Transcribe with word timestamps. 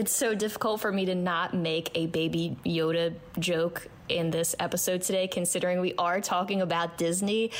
It's 0.00 0.16
so 0.16 0.34
difficult 0.34 0.80
for 0.80 0.90
me 0.90 1.04
to 1.04 1.14
not 1.14 1.52
make 1.52 1.90
a 1.94 2.06
baby 2.06 2.56
Yoda 2.64 3.14
joke 3.38 3.86
in 4.08 4.30
this 4.30 4.56
episode 4.58 5.02
today, 5.02 5.28
considering 5.28 5.78
we 5.78 5.92
are 5.98 6.22
talking 6.22 6.62
about 6.62 6.96
Disney. 6.96 7.50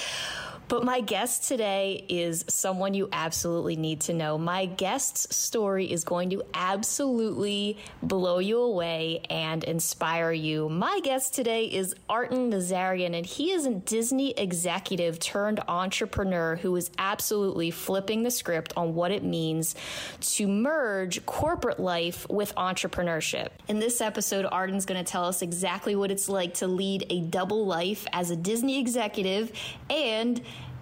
But 0.70 0.84
my 0.84 1.00
guest 1.00 1.48
today 1.48 2.04
is 2.08 2.44
someone 2.46 2.94
you 2.94 3.08
absolutely 3.10 3.74
need 3.74 4.02
to 4.02 4.14
know. 4.14 4.38
My 4.38 4.66
guest's 4.66 5.34
story 5.34 5.90
is 5.90 6.04
going 6.04 6.30
to 6.30 6.44
absolutely 6.54 7.76
blow 8.04 8.38
you 8.38 8.60
away 8.60 9.22
and 9.28 9.64
inspire 9.64 10.30
you. 10.30 10.68
My 10.68 11.00
guest 11.02 11.34
today 11.34 11.64
is 11.64 11.96
Artin 12.08 12.52
Nazarian, 12.52 13.16
and 13.16 13.26
he 13.26 13.50
is 13.50 13.66
a 13.66 13.74
Disney 13.74 14.30
executive 14.30 15.18
turned 15.18 15.58
entrepreneur 15.66 16.54
who 16.54 16.76
is 16.76 16.92
absolutely 16.98 17.72
flipping 17.72 18.22
the 18.22 18.30
script 18.30 18.72
on 18.76 18.94
what 18.94 19.10
it 19.10 19.24
means 19.24 19.74
to 20.20 20.46
merge 20.46 21.26
corporate 21.26 21.80
life 21.80 22.28
with 22.30 22.54
entrepreneurship. 22.54 23.48
In 23.66 23.80
this 23.80 24.00
episode, 24.00 24.44
Artin's 24.44 24.86
going 24.86 25.04
to 25.04 25.10
tell 25.10 25.24
us 25.24 25.42
exactly 25.42 25.96
what 25.96 26.12
it's 26.12 26.28
like 26.28 26.54
to 26.54 26.68
lead 26.68 27.06
a 27.10 27.22
double 27.22 27.66
life 27.66 28.06
as 28.12 28.30
a 28.30 28.36
Disney 28.36 28.78
executive 28.78 29.50
and 29.90 30.40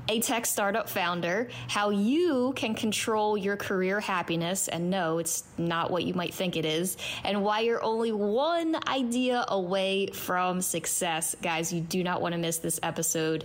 a 0.09 0.21
tech 0.21 0.47
startup 0.47 0.89
founder, 0.89 1.49
how 1.69 1.91
you 1.91 2.53
can 2.57 2.75
control 2.75 3.37
your 3.37 3.57
career 3.57 4.01
happiness, 4.01 4.69
and 4.69 4.91
no, 4.91 5.19
it's 5.19 5.45
not 5.57 5.91
what 5.91 6.05
you 6.05 6.15
might 6.15 6.35
think 6.35 6.57
it 6.57 6.65
is, 6.65 6.97
and 7.25 7.43
why 7.43 7.61
you're 7.61 7.83
only 7.83 8.13
one 8.13 8.77
idea 8.89 9.45
away 9.49 10.07
from 10.09 10.61
success. 10.61 11.37
Guys, 11.43 11.73
you 11.73 11.81
do 11.81 12.03
not 12.03 12.23
want 12.23 12.33
to 12.33 12.39
miss 12.39 12.59
this 12.59 12.81
episode. 12.83 13.45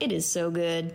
It 0.00 0.12
is 0.12 0.26
so 0.26 0.50
good. 0.50 0.94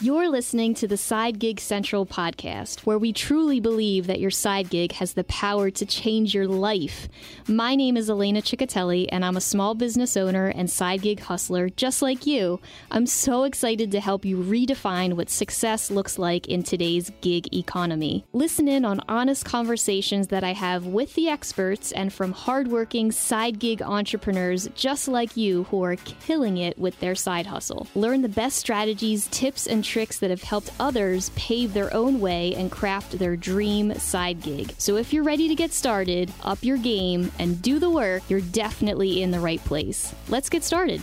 You're 0.00 0.28
listening 0.28 0.74
to 0.74 0.86
the 0.86 0.96
Side 0.96 1.40
Gig 1.40 1.58
Central 1.58 2.06
podcast, 2.06 2.86
where 2.86 3.00
we 3.00 3.12
truly 3.12 3.58
believe 3.58 4.06
that 4.06 4.20
your 4.20 4.30
side 4.30 4.70
gig 4.70 4.92
has 4.92 5.14
the 5.14 5.24
power 5.24 5.72
to 5.72 5.84
change 5.84 6.32
your 6.32 6.46
life. 6.46 7.08
My 7.48 7.74
name 7.74 7.96
is 7.96 8.08
Elena 8.08 8.40
Ciccatelli, 8.40 9.08
and 9.10 9.24
I'm 9.24 9.36
a 9.36 9.40
small 9.40 9.74
business 9.74 10.16
owner 10.16 10.46
and 10.46 10.70
side 10.70 11.02
gig 11.02 11.18
hustler 11.18 11.68
just 11.68 12.00
like 12.00 12.28
you. 12.28 12.60
I'm 12.92 13.06
so 13.06 13.42
excited 13.42 13.90
to 13.90 13.98
help 13.98 14.24
you 14.24 14.36
redefine 14.36 15.14
what 15.14 15.30
success 15.30 15.90
looks 15.90 16.16
like 16.16 16.46
in 16.46 16.62
today's 16.62 17.10
gig 17.20 17.52
economy. 17.52 18.24
Listen 18.32 18.68
in 18.68 18.84
on 18.84 19.00
honest 19.08 19.46
conversations 19.46 20.28
that 20.28 20.44
I 20.44 20.52
have 20.52 20.86
with 20.86 21.16
the 21.16 21.28
experts 21.28 21.90
and 21.90 22.12
from 22.12 22.30
hardworking 22.30 23.10
side 23.10 23.58
gig 23.58 23.82
entrepreneurs 23.82 24.68
just 24.76 25.08
like 25.08 25.36
you 25.36 25.64
who 25.64 25.82
are 25.82 25.96
killing 25.96 26.56
it 26.58 26.78
with 26.78 27.00
their 27.00 27.16
side 27.16 27.46
hustle. 27.46 27.88
Learn 27.96 28.22
the 28.22 28.28
best 28.28 28.58
strategies, 28.58 29.26
tips, 29.32 29.57
and 29.66 29.84
tricks 29.84 30.18
that 30.18 30.30
have 30.30 30.42
helped 30.42 30.70
others 30.78 31.30
pave 31.30 31.74
their 31.74 31.92
own 31.92 32.20
way 32.20 32.54
and 32.54 32.70
craft 32.70 33.18
their 33.18 33.36
dream 33.36 33.94
side 33.94 34.40
gig. 34.40 34.74
So 34.78 34.96
if 34.96 35.12
you're 35.12 35.24
ready 35.24 35.48
to 35.48 35.54
get 35.54 35.72
started, 35.72 36.32
up 36.42 36.62
your 36.62 36.78
game, 36.78 37.32
and 37.38 37.60
do 37.60 37.78
the 37.78 37.90
work, 37.90 38.22
you're 38.28 38.40
definitely 38.40 39.22
in 39.22 39.30
the 39.30 39.40
right 39.40 39.62
place. 39.64 40.14
Let's 40.28 40.48
get 40.48 40.62
started. 40.64 41.02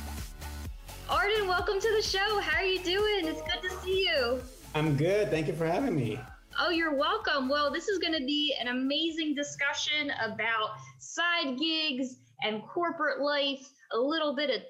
Artin, 1.10 1.48
welcome 1.48 1.80
to 1.80 1.94
the 1.96 2.02
show. 2.02 2.40
How 2.40 2.60
are 2.60 2.66
you 2.66 2.80
doing? 2.80 3.28
It's 3.28 3.42
good 3.42 3.70
to 3.70 3.82
see 3.82 4.02
you. 4.08 4.42
I'm 4.74 4.96
good. 4.98 5.30
Thank 5.30 5.48
you 5.48 5.54
for 5.54 5.66
having 5.66 5.96
me. 5.96 6.20
Oh, 6.60 6.70
you're 6.70 6.96
welcome. 6.96 7.50
Well, 7.50 7.72
this 7.72 7.88
is 7.90 8.00
going 8.00 8.14
to 8.14 8.26
be 8.26 8.56
an 8.60 8.70
amazing 8.70 9.36
discussion 9.36 10.12
about 10.24 10.72
side 11.00 11.58
gigs 11.60 12.16
and 12.44 12.64
corporate 12.64 13.22
life, 13.22 13.70
a 13.92 13.98
little 13.98 14.36
bit 14.36 14.50
of 14.50 14.62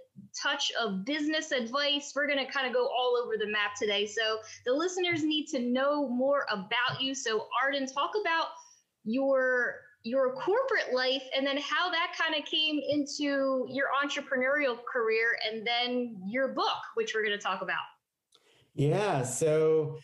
touch 0.42 0.72
of 0.80 1.06
business 1.06 1.52
advice. 1.52 2.14
We're 2.16 2.28
going 2.28 2.46
to 2.46 2.52
kind 2.52 2.68
of 2.68 2.74
go 2.74 2.88
all 2.88 3.20
over 3.24 3.38
the 3.38 3.48
map 3.48 3.76
today. 3.80 4.06
So 4.06 4.40
the 4.66 4.74
listeners 4.74 5.24
need 5.24 5.48
to 5.48 5.60
know 5.60 6.08
more 6.08 6.46
about 6.52 7.02
you. 7.02 7.16
So 7.16 7.48
Artin, 7.64 7.92
talk 7.92 8.12
about 8.20 8.48
your 9.04 9.76
your 10.04 10.36
corporate 10.36 10.94
life 10.94 11.24
and 11.36 11.46
then 11.46 11.58
how 11.58 11.90
that 11.90 12.16
kind 12.16 12.40
of 12.40 12.48
came 12.48 12.80
into 12.90 13.66
your 13.68 13.88
entrepreneurial 14.04 14.78
career 14.86 15.36
and 15.52 15.66
then 15.66 16.16
your 16.28 16.50
book, 16.50 16.78
which 16.94 17.16
we're 17.16 17.24
going 17.24 17.36
to 17.36 17.44
talk 17.44 17.64
about. 17.64 17.80
Yeah. 18.76 19.24
So 19.24 19.98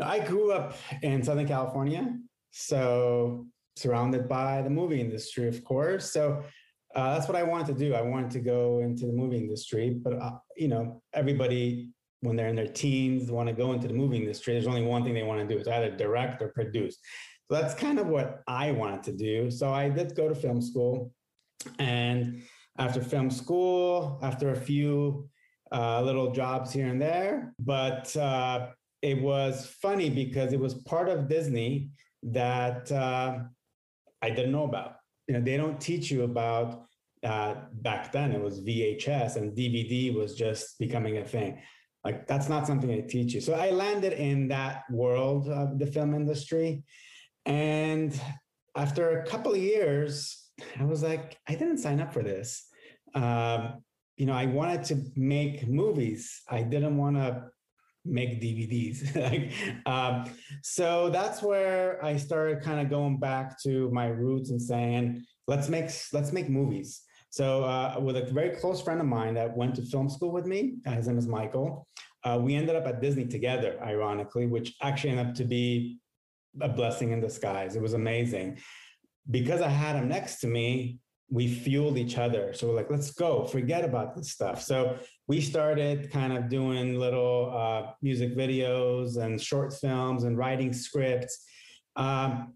I 0.00 0.20
grew 0.20 0.52
up 0.52 0.76
in 1.02 1.22
Southern 1.24 1.48
California. 1.48 2.16
So 2.52 3.46
surrounded 3.76 4.28
by 4.28 4.62
the 4.62 4.70
movie 4.70 5.00
industry, 5.00 5.48
of 5.48 5.64
course. 5.64 6.12
So 6.12 6.44
uh, 6.94 7.14
that's 7.14 7.28
what 7.28 7.36
I 7.36 7.42
wanted 7.42 7.66
to 7.68 7.74
do. 7.74 7.94
I 7.94 8.02
wanted 8.02 8.30
to 8.32 8.40
go 8.40 8.80
into 8.80 9.06
the 9.06 9.12
movie 9.12 9.38
industry, 9.38 9.90
but 9.90 10.14
uh, 10.14 10.32
you 10.56 10.68
know, 10.68 11.02
everybody 11.12 11.90
when 12.22 12.36
they're 12.36 12.48
in 12.48 12.56
their 12.56 12.66
teens 12.66 13.30
want 13.30 13.48
to 13.48 13.54
go 13.54 13.72
into 13.72 13.88
the 13.88 13.94
movie 13.94 14.18
industry. 14.18 14.52
There's 14.52 14.66
only 14.66 14.82
one 14.82 15.04
thing 15.04 15.14
they 15.14 15.22
want 15.22 15.40
to 15.40 15.54
do: 15.54 15.58
it's 15.58 15.68
either 15.68 15.90
direct 15.90 16.42
or 16.42 16.48
produce. 16.48 16.98
So 17.48 17.60
that's 17.60 17.74
kind 17.74 17.98
of 17.98 18.06
what 18.08 18.42
I 18.46 18.72
wanted 18.72 19.02
to 19.04 19.12
do. 19.12 19.50
So 19.50 19.72
I 19.72 19.88
did 19.88 20.14
go 20.16 20.28
to 20.28 20.34
film 20.34 20.60
school, 20.60 21.12
and 21.78 22.42
after 22.78 23.02
film 23.02 23.30
school, 23.30 24.18
after 24.22 24.50
a 24.50 24.56
few 24.56 25.28
uh, 25.72 26.02
little 26.02 26.32
jobs 26.32 26.72
here 26.72 26.88
and 26.88 27.00
there, 27.00 27.54
but 27.60 28.14
uh, 28.16 28.68
it 29.02 29.20
was 29.20 29.66
funny 29.80 30.10
because 30.10 30.52
it 30.52 30.60
was 30.60 30.74
part 30.74 31.08
of 31.08 31.28
Disney 31.28 31.90
that 32.22 32.90
uh, 32.90 33.38
I 34.20 34.30
didn't 34.30 34.52
know 34.52 34.64
about 34.64 34.99
you 35.30 35.36
know 35.36 35.44
they 35.44 35.56
don't 35.56 35.80
teach 35.80 36.10
you 36.10 36.24
about 36.24 36.86
uh, 37.22 37.54
back 37.72 38.10
then 38.10 38.32
it 38.32 38.42
was 38.42 38.62
VHS 38.62 39.36
and 39.36 39.56
DVD 39.56 40.12
was 40.12 40.34
just 40.34 40.76
becoming 40.80 41.18
a 41.18 41.24
thing. 41.24 41.62
Like 42.02 42.26
that's 42.26 42.48
not 42.48 42.66
something 42.66 42.88
they 42.88 43.02
teach 43.02 43.32
you. 43.34 43.40
So 43.40 43.54
I 43.54 43.70
landed 43.70 44.14
in 44.14 44.48
that 44.48 44.82
world 44.90 45.48
of 45.48 45.78
the 45.78 45.86
film 45.86 46.14
industry, 46.14 46.82
and 47.46 48.20
after 48.76 49.20
a 49.20 49.24
couple 49.24 49.52
of 49.52 49.58
years, 49.58 50.50
I 50.80 50.84
was 50.84 51.04
like, 51.04 51.38
I 51.48 51.54
didn't 51.54 51.78
sign 51.78 52.00
up 52.00 52.12
for 52.12 52.24
this. 52.24 52.66
Um, 53.14 53.84
you 54.16 54.26
know, 54.26 54.34
I 54.34 54.46
wanted 54.46 54.82
to 54.86 55.04
make 55.14 55.68
movies. 55.68 56.42
I 56.48 56.62
didn't 56.62 56.96
want 56.96 57.14
to 57.18 57.44
make 58.04 58.40
DVDs. 58.40 59.00
um, 59.86 60.30
so 60.62 61.10
that's 61.10 61.42
where 61.42 62.02
I 62.04 62.16
started 62.16 62.62
kind 62.62 62.80
of 62.80 62.90
going 62.90 63.18
back 63.18 63.60
to 63.62 63.90
my 63.90 64.06
roots 64.06 64.50
and 64.50 64.60
saying, 64.60 65.24
let's 65.46 65.68
make 65.68 65.90
let's 66.12 66.32
make 66.32 66.48
movies. 66.48 67.02
So 67.30 67.64
uh, 67.64 67.96
with 68.00 68.16
a 68.16 68.22
very 68.22 68.50
close 68.50 68.82
friend 68.82 69.00
of 69.00 69.06
mine 69.06 69.34
that 69.34 69.56
went 69.56 69.76
to 69.76 69.82
film 69.82 70.08
school 70.08 70.32
with 70.32 70.46
me, 70.46 70.74
uh, 70.86 70.92
his 70.92 71.06
name 71.06 71.18
is 71.18 71.28
Michael. 71.28 71.86
Uh, 72.24 72.38
we 72.42 72.54
ended 72.54 72.76
up 72.76 72.86
at 72.86 73.00
Disney 73.00 73.24
together, 73.24 73.78
ironically, 73.82 74.46
which 74.46 74.74
actually 74.82 75.10
ended 75.10 75.28
up 75.28 75.34
to 75.34 75.44
be 75.44 75.98
a 76.60 76.68
blessing 76.68 77.12
in 77.12 77.20
disguise. 77.20 77.76
It 77.76 77.82
was 77.82 77.94
amazing 77.94 78.58
because 79.30 79.60
I 79.60 79.68
had 79.68 79.96
him 79.96 80.08
next 80.08 80.40
to 80.40 80.46
me 80.46 80.98
we 81.30 81.46
fueled 81.46 81.96
each 81.96 82.18
other. 82.18 82.52
So 82.52 82.68
we're 82.68 82.74
like, 82.74 82.90
let's 82.90 83.12
go, 83.12 83.46
forget 83.46 83.84
about 83.84 84.16
this 84.16 84.30
stuff. 84.30 84.60
So 84.60 84.98
we 85.28 85.40
started 85.40 86.10
kind 86.10 86.32
of 86.32 86.48
doing 86.48 86.98
little 86.98 87.52
uh, 87.56 87.92
music 88.02 88.36
videos 88.36 89.16
and 89.16 89.40
short 89.40 89.72
films 89.72 90.24
and 90.24 90.36
writing 90.36 90.72
scripts. 90.72 91.44
Um, 91.94 92.54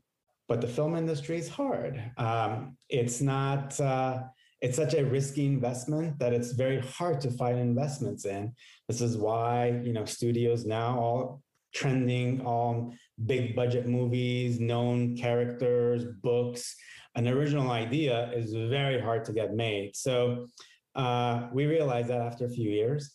but 0.49 0.61
the 0.61 0.67
film 0.67 0.97
industry 0.97 1.39
is 1.39 1.49
hard. 1.49 2.03
Um, 2.19 2.77
it's 2.89 3.21
not, 3.21 3.81
uh, 3.81 4.25
it's 4.61 4.77
such 4.77 4.95
a 4.95 5.05
risky 5.05 5.47
investment 5.47 6.19
that 6.19 6.33
it's 6.33 6.53
very 6.53 6.81
hard 6.81 7.21
to 7.21 7.31
find 7.31 7.59
investments 7.59 8.25
in. 8.25 8.55
This 8.89 9.01
is 9.01 9.17
why, 9.17 9.81
you 9.85 9.93
know, 9.93 10.05
studios 10.05 10.67
now 10.67 10.99
all 10.99 11.43
trending 11.75 12.41
on 12.47 12.99
big 13.27 13.55
budget 13.55 13.87
movies, 13.87 14.61
known 14.61 15.17
characters, 15.17 16.05
books 16.23 16.77
an 17.15 17.29
original 17.29 17.71
idea 17.71 18.31
is 18.33 18.53
very 18.53 19.01
hard 19.01 19.25
to 19.27 19.33
get 19.33 19.55
made. 19.55 19.97
So 19.97 20.49
uh, 20.95 21.49
we 21.53 21.67
realized 21.67 22.09
that 22.09 22.21
after 22.21 22.47
a 22.47 22.51
few 22.51 22.71
years. 22.71 23.13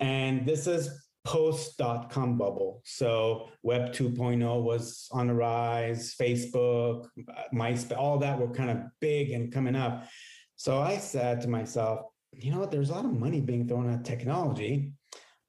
And 0.00 0.46
this 0.46 0.66
is 0.66 0.90
post 1.24 1.78
dot 1.78 2.10
com 2.10 2.36
bubble. 2.36 2.82
So 2.84 3.48
Web 3.62 3.92
2.0 3.92 4.62
was 4.62 5.08
on 5.12 5.28
the 5.28 5.34
rise, 5.34 6.14
Facebook, 6.20 7.06
MySpace, 7.54 7.96
all 7.96 8.18
that 8.18 8.38
were 8.38 8.50
kind 8.50 8.70
of 8.70 8.78
big 9.00 9.30
and 9.30 9.52
coming 9.52 9.76
up. 9.76 10.06
So 10.56 10.80
I 10.80 10.98
said 10.98 11.40
to 11.42 11.48
myself, 11.48 12.00
you 12.32 12.52
know 12.52 12.58
what, 12.58 12.70
there's 12.70 12.90
a 12.90 12.94
lot 12.94 13.04
of 13.04 13.12
money 13.12 13.40
being 13.40 13.66
thrown 13.66 13.90
at 13.90 14.04
technology. 14.04 14.92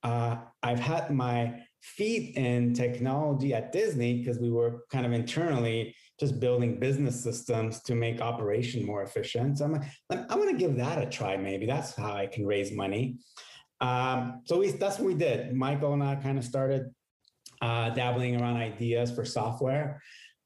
Uh, 0.04 0.38
I've 0.62 0.80
had 0.80 1.10
my 1.12 1.62
feet 1.82 2.36
in 2.38 2.74
technology 2.74 3.54
at 3.54 3.72
Disney 3.72 4.20
because 4.20 4.40
we 4.40 4.50
were 4.50 4.86
kind 4.92 5.06
of 5.06 5.14
internally 5.14 5.96
just 6.20 6.40
building 6.40 6.80
business 6.80 7.22
systems 7.22 7.82
to 7.82 7.96
make 7.96 8.22
operation 8.22 8.86
more 8.86 9.04
efficient. 9.04 9.58
So 9.58 9.66
I'm 9.66 9.74
like, 9.74 9.84
I'm 10.10 10.40
going 10.40 10.54
to 10.54 10.60
give 10.60 10.78
that 10.78 11.02
a 11.02 11.10
try. 11.10 11.36
Maybe 11.36 11.66
that's 11.66 11.96
how 11.96 12.14
I 12.14 12.28
can 12.28 12.46
raise 12.46 12.72
money. 12.72 13.18
Um, 13.82 14.42
so 14.46 14.60
we, 14.60 14.72
that's 14.72 14.98
what 14.98 15.08
we 15.08 15.14
did. 15.14 15.54
Michael 15.54 15.94
and 15.94 16.04
I 16.04 16.16
kind 16.16 16.38
of 16.38 16.46
started 16.46 16.90
uh, 17.62 17.90
dabbling 17.90 18.40
around 18.40 18.58
ideas 18.58 19.12
for 19.12 19.26
software 19.26 20.02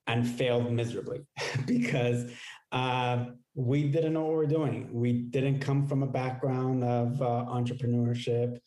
and 0.07 0.27
failed 0.27 0.71
miserably 0.71 1.21
because 1.65 2.31
uh, 2.71 3.25
we 3.53 3.83
didn't 3.83 4.13
know 4.13 4.25
what 4.25 4.37
we 4.37 4.45
are 4.45 4.47
doing. 4.47 4.89
We 4.91 5.13
didn't 5.13 5.59
come 5.59 5.87
from 5.87 6.01
a 6.01 6.07
background 6.07 6.83
of 6.83 7.21
uh, 7.21 7.45
entrepreneurship. 7.47 8.57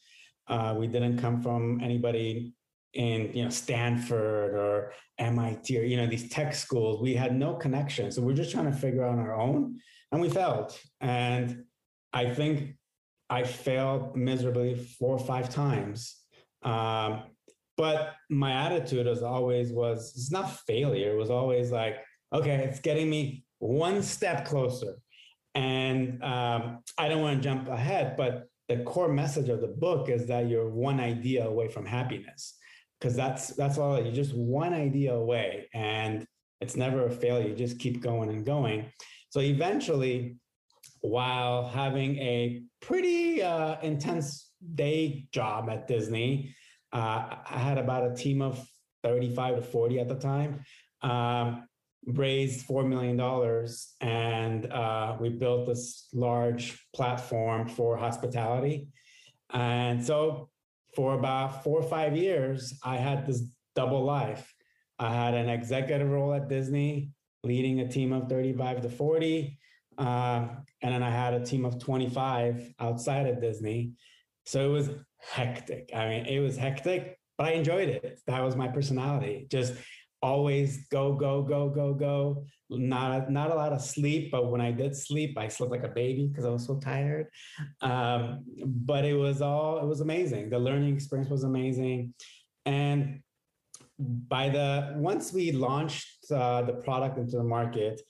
Uh, 0.47 0.75
we 0.77 0.87
didn't 0.87 1.19
come 1.19 1.41
from 1.43 1.81
anybody 1.83 2.55
in 2.95 3.33
you 3.35 3.45
know 3.45 3.51
Stanford 3.51 4.55
or 4.55 4.93
MIT 5.19 5.79
or 5.79 5.83
you 5.83 5.97
know 5.97 6.07
these 6.07 6.29
tech 6.29 6.55
schools. 6.55 7.01
We 7.01 7.15
had 7.15 7.37
no 7.37 7.55
connection, 7.55 8.11
so 8.11 8.23
we're 8.23 8.35
just 8.35 8.53
trying 8.53 8.71
to 8.71 8.77
figure 8.77 9.05
out 9.05 9.13
on 9.13 9.19
our 9.19 9.39
own, 9.39 9.79
and 10.11 10.21
we 10.21 10.29
failed. 10.29 10.77
And 11.01 11.65
I 12.13 12.35
think 12.35 12.77
I 13.31 13.45
failed 13.45 14.17
miserably 14.17 14.75
four 14.75 15.17
or 15.17 15.25
five 15.25 15.49
times. 15.49 16.17
Um, 16.63 17.23
but 17.77 18.15
my 18.29 18.53
attitude 18.53 19.07
as 19.07 19.23
always 19.23 19.73
was 19.73 20.13
it's 20.15 20.31
not 20.31 20.61
failure. 20.67 21.13
It 21.13 21.17
was 21.17 21.31
always 21.31 21.71
like, 21.71 21.97
okay, 22.33 22.57
it's 22.57 22.81
getting 22.81 23.09
me 23.09 23.45
one 23.59 24.03
step 24.03 24.45
closer. 24.45 24.97
And 25.55 26.23
um, 26.23 26.81
I 26.99 27.09
don't 27.09 27.23
want 27.23 27.43
to 27.43 27.43
jump 27.43 27.69
ahead, 27.69 28.17
but 28.17 28.49
the 28.69 28.79
core 28.85 29.09
message 29.09 29.49
of 29.49 29.61
the 29.61 29.69
book 29.69 30.09
is 30.09 30.27
that 30.27 30.49
you're 30.49 30.69
one 30.69 31.01
idea 31.01 31.47
away 31.47 31.69
from 31.69 31.85
happiness 31.85 32.57
because 33.03 33.17
that's 33.17 33.49
that's 33.49 33.79
all 33.79 34.01
you're 34.01 34.15
just 34.15 34.33
one 34.35 34.73
idea 34.73 35.13
away 35.13 35.69
and 35.75 36.25
it's 36.61 36.77
never 36.77 37.07
a 37.07 37.11
failure 37.11 37.49
you 37.49 37.55
just 37.55 37.81
keep 37.81 38.01
going 38.01 38.29
and 38.31 38.47
going. 38.47 38.87
So 39.31 39.41
eventually 39.41 40.37
while 41.01 41.67
having 41.67 42.17
a 42.19 42.63
pretty 42.81 43.43
uh, 43.43 43.81
intense 43.81 44.53
day 44.77 45.27
job 45.33 45.69
at 45.69 45.89
disney 45.89 46.55
uh, 46.93 47.25
i 47.51 47.59
had 47.59 47.77
about 47.77 48.09
a 48.09 48.15
team 48.15 48.41
of 48.41 48.65
35 49.03 49.57
to 49.57 49.63
40 49.63 49.99
at 49.99 50.09
the 50.09 50.15
time 50.15 50.65
um, 51.01 51.67
raised 52.07 52.69
$4 52.69 52.87
million 52.87 53.19
and 54.01 54.73
uh, 54.73 55.17
we 55.19 55.29
built 55.31 55.67
this 55.67 56.07
large 56.13 56.81
platform 56.95 57.69
for 57.69 57.97
hospitality. 57.97 58.89
And 59.51 60.05
so 60.05 60.52
for 60.95 61.15
about 61.15 61.65
four 61.65 61.81
or 61.81 61.89
five 61.89 62.17
years, 62.17 62.79
I 62.85 62.97
had 62.97 63.27
this 63.27 63.43
double 63.75 64.05
life. 64.05 64.53
I 64.99 65.13
had 65.13 65.35
an 65.35 65.49
executive 65.49 66.09
role 66.09 66.35
at 66.35 66.49
Disney, 66.49 67.11
leading 67.43 67.81
a 67.81 67.89
team 67.89 68.13
of 68.13 68.29
35 68.29 68.83
to 68.83 68.89
40. 68.91 69.59
Uh, 69.99 70.47
and 70.83 70.95
then 70.95 71.03
I 71.03 71.11
had 71.11 71.35
a 71.35 71.45
team 71.45 71.65
of 71.65 71.79
25 71.79 72.75
outside 72.79 73.27
of 73.27 73.41
Disney. 73.41 73.93
So 74.45 74.71
it 74.71 74.73
was 74.73 74.91
hectic. 75.19 75.91
I 75.95 76.09
mean, 76.09 76.27
it 76.27 76.41
was 76.41 76.57
hectic, 76.57 77.19
but 77.39 77.49
I 77.49 77.53
enjoyed 77.53 77.89
it. 77.89 78.21
That 78.27 78.43
was 78.43 78.57
my 78.57 78.69
personality. 78.69 79.47
Just 79.51 79.75
always 80.23 80.87
go, 80.87 81.15
go, 81.15 81.43
go, 81.43 81.69
go, 81.69 81.93
go. 81.93 82.45
Not 82.71 83.31
not 83.31 83.51
a 83.51 83.55
lot 83.55 83.73
of 83.73 83.83
sleep, 83.83 84.31
but 84.31 84.51
when 84.51 84.61
I 84.61 84.71
did 84.71 84.97
sleep, 84.97 85.37
I 85.37 85.49
slept 85.49 85.73
like 85.73 85.85
a 85.85 85.89
baby 85.89 86.27
because 86.27 86.47
I 86.47 86.49
was 86.49 86.65
so 86.65 86.79
tired. 86.79 87.27
Um, 87.83 88.45
but 88.65 89.05
it 89.05 89.15
was 89.15 89.43
all 89.43 89.79
it 89.79 89.87
was 89.87 90.01
amazing. 90.01 90.49
The 90.49 90.59
learning 90.59 90.95
experience 90.95 91.29
was 91.29 91.45
amazing, 91.45 92.15
and 92.65 93.21
by 93.99 94.49
the 94.49 94.95
once 94.97 95.33
we 95.35 95.53
launched 95.53 96.31
uh, 96.31 96.63
the 96.63 96.75
product 96.75 97.19
into 97.19 97.37
the 97.37 97.45
market, 97.45 98.01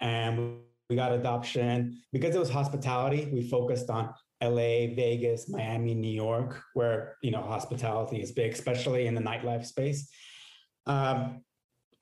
and 0.00 0.58
we 0.90 0.96
got 0.96 1.12
adoption 1.12 2.02
because 2.12 2.34
it 2.34 2.38
was 2.38 2.50
hospitality. 2.50 3.28
We 3.32 3.48
focused 3.48 3.88
on 3.88 4.12
LA, 4.42 4.94
Vegas, 4.94 5.48
Miami, 5.48 5.94
New 5.94 6.10
York, 6.10 6.60
where 6.74 7.16
you 7.22 7.30
know 7.30 7.42
hospitality 7.42 8.20
is 8.20 8.32
big, 8.32 8.52
especially 8.52 9.06
in 9.06 9.14
the 9.14 9.20
nightlife 9.20 9.64
space. 9.64 10.10
Um, 10.86 11.42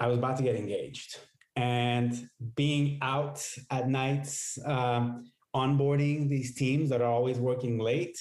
I 0.00 0.08
was 0.08 0.18
about 0.18 0.36
to 0.38 0.42
get 0.42 0.56
engaged. 0.56 1.18
And 1.56 2.28
being 2.54 2.98
out 3.00 3.46
at 3.70 3.88
nights, 3.88 4.58
um, 4.64 5.30
onboarding 5.54 6.28
these 6.28 6.54
teams 6.54 6.90
that 6.90 7.00
are 7.00 7.10
always 7.10 7.38
working 7.38 7.78
late, 7.78 8.18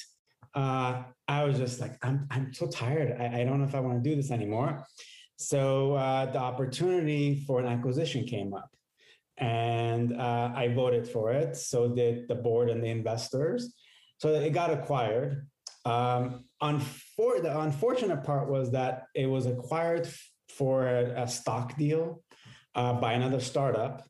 uh, 0.54 1.04
I 1.27 1.44
was 1.44 1.57
just 1.57 1.81
like, 1.81 1.98
I'm, 2.01 2.27
I'm 2.31 2.54
so 2.54 2.68
tired. 2.68 3.18
I, 3.19 3.42
I 3.42 3.44
don't 3.44 3.60
know 3.60 3.66
if 3.66 3.75
I 3.75 3.81
want 3.81 4.01
to 4.01 4.10
do 4.10 4.16
this 4.16 4.31
anymore. 4.31 4.86
So 5.38 5.95
uh, 5.95 6.27
the 6.31 6.39
opportunity 6.39 7.44
for 7.45 7.60
an 7.60 7.66
acquisition 7.66 8.25
came 8.25 8.54
up 8.54 8.69
and 9.38 10.13
uh, 10.13 10.51
I 10.56 10.69
voted 10.69 11.07
for 11.07 11.31
it. 11.31 11.57
So 11.57 11.89
did 11.89 12.30
the 12.30 12.36
board 12.36 12.69
and 12.69 12.81
the 12.81 12.88
investors. 12.88 13.74
So 14.19 14.30
it 14.30 14.54
got 14.54 14.71
acquired. 14.71 15.48
Um, 15.83 16.45
unfor- 16.63 17.44
the 17.44 17.60
unfortunate 17.60 18.24
part 18.24 18.50
was 18.50 18.71
that 18.71 19.04
it 19.13 19.25
was 19.25 19.45
acquired 19.45 20.10
for 20.57 20.88
a, 20.88 21.28
stock 21.28 21.78
deal 21.78 22.24
uh, 22.75 22.94
by 22.94 23.13
another 23.13 23.40
startup. 23.40 24.04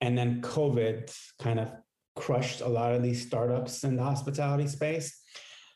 And 0.00 0.16
then 0.16 0.42
COVID 0.42 1.14
kind 1.40 1.60
of 1.60 1.72
crushed 2.16 2.60
a 2.60 2.68
lot 2.68 2.92
of 2.92 3.02
these 3.02 3.26
startups 3.26 3.84
in 3.84 3.96
the 3.96 4.02
hospitality 4.02 4.68
space. 4.68 5.20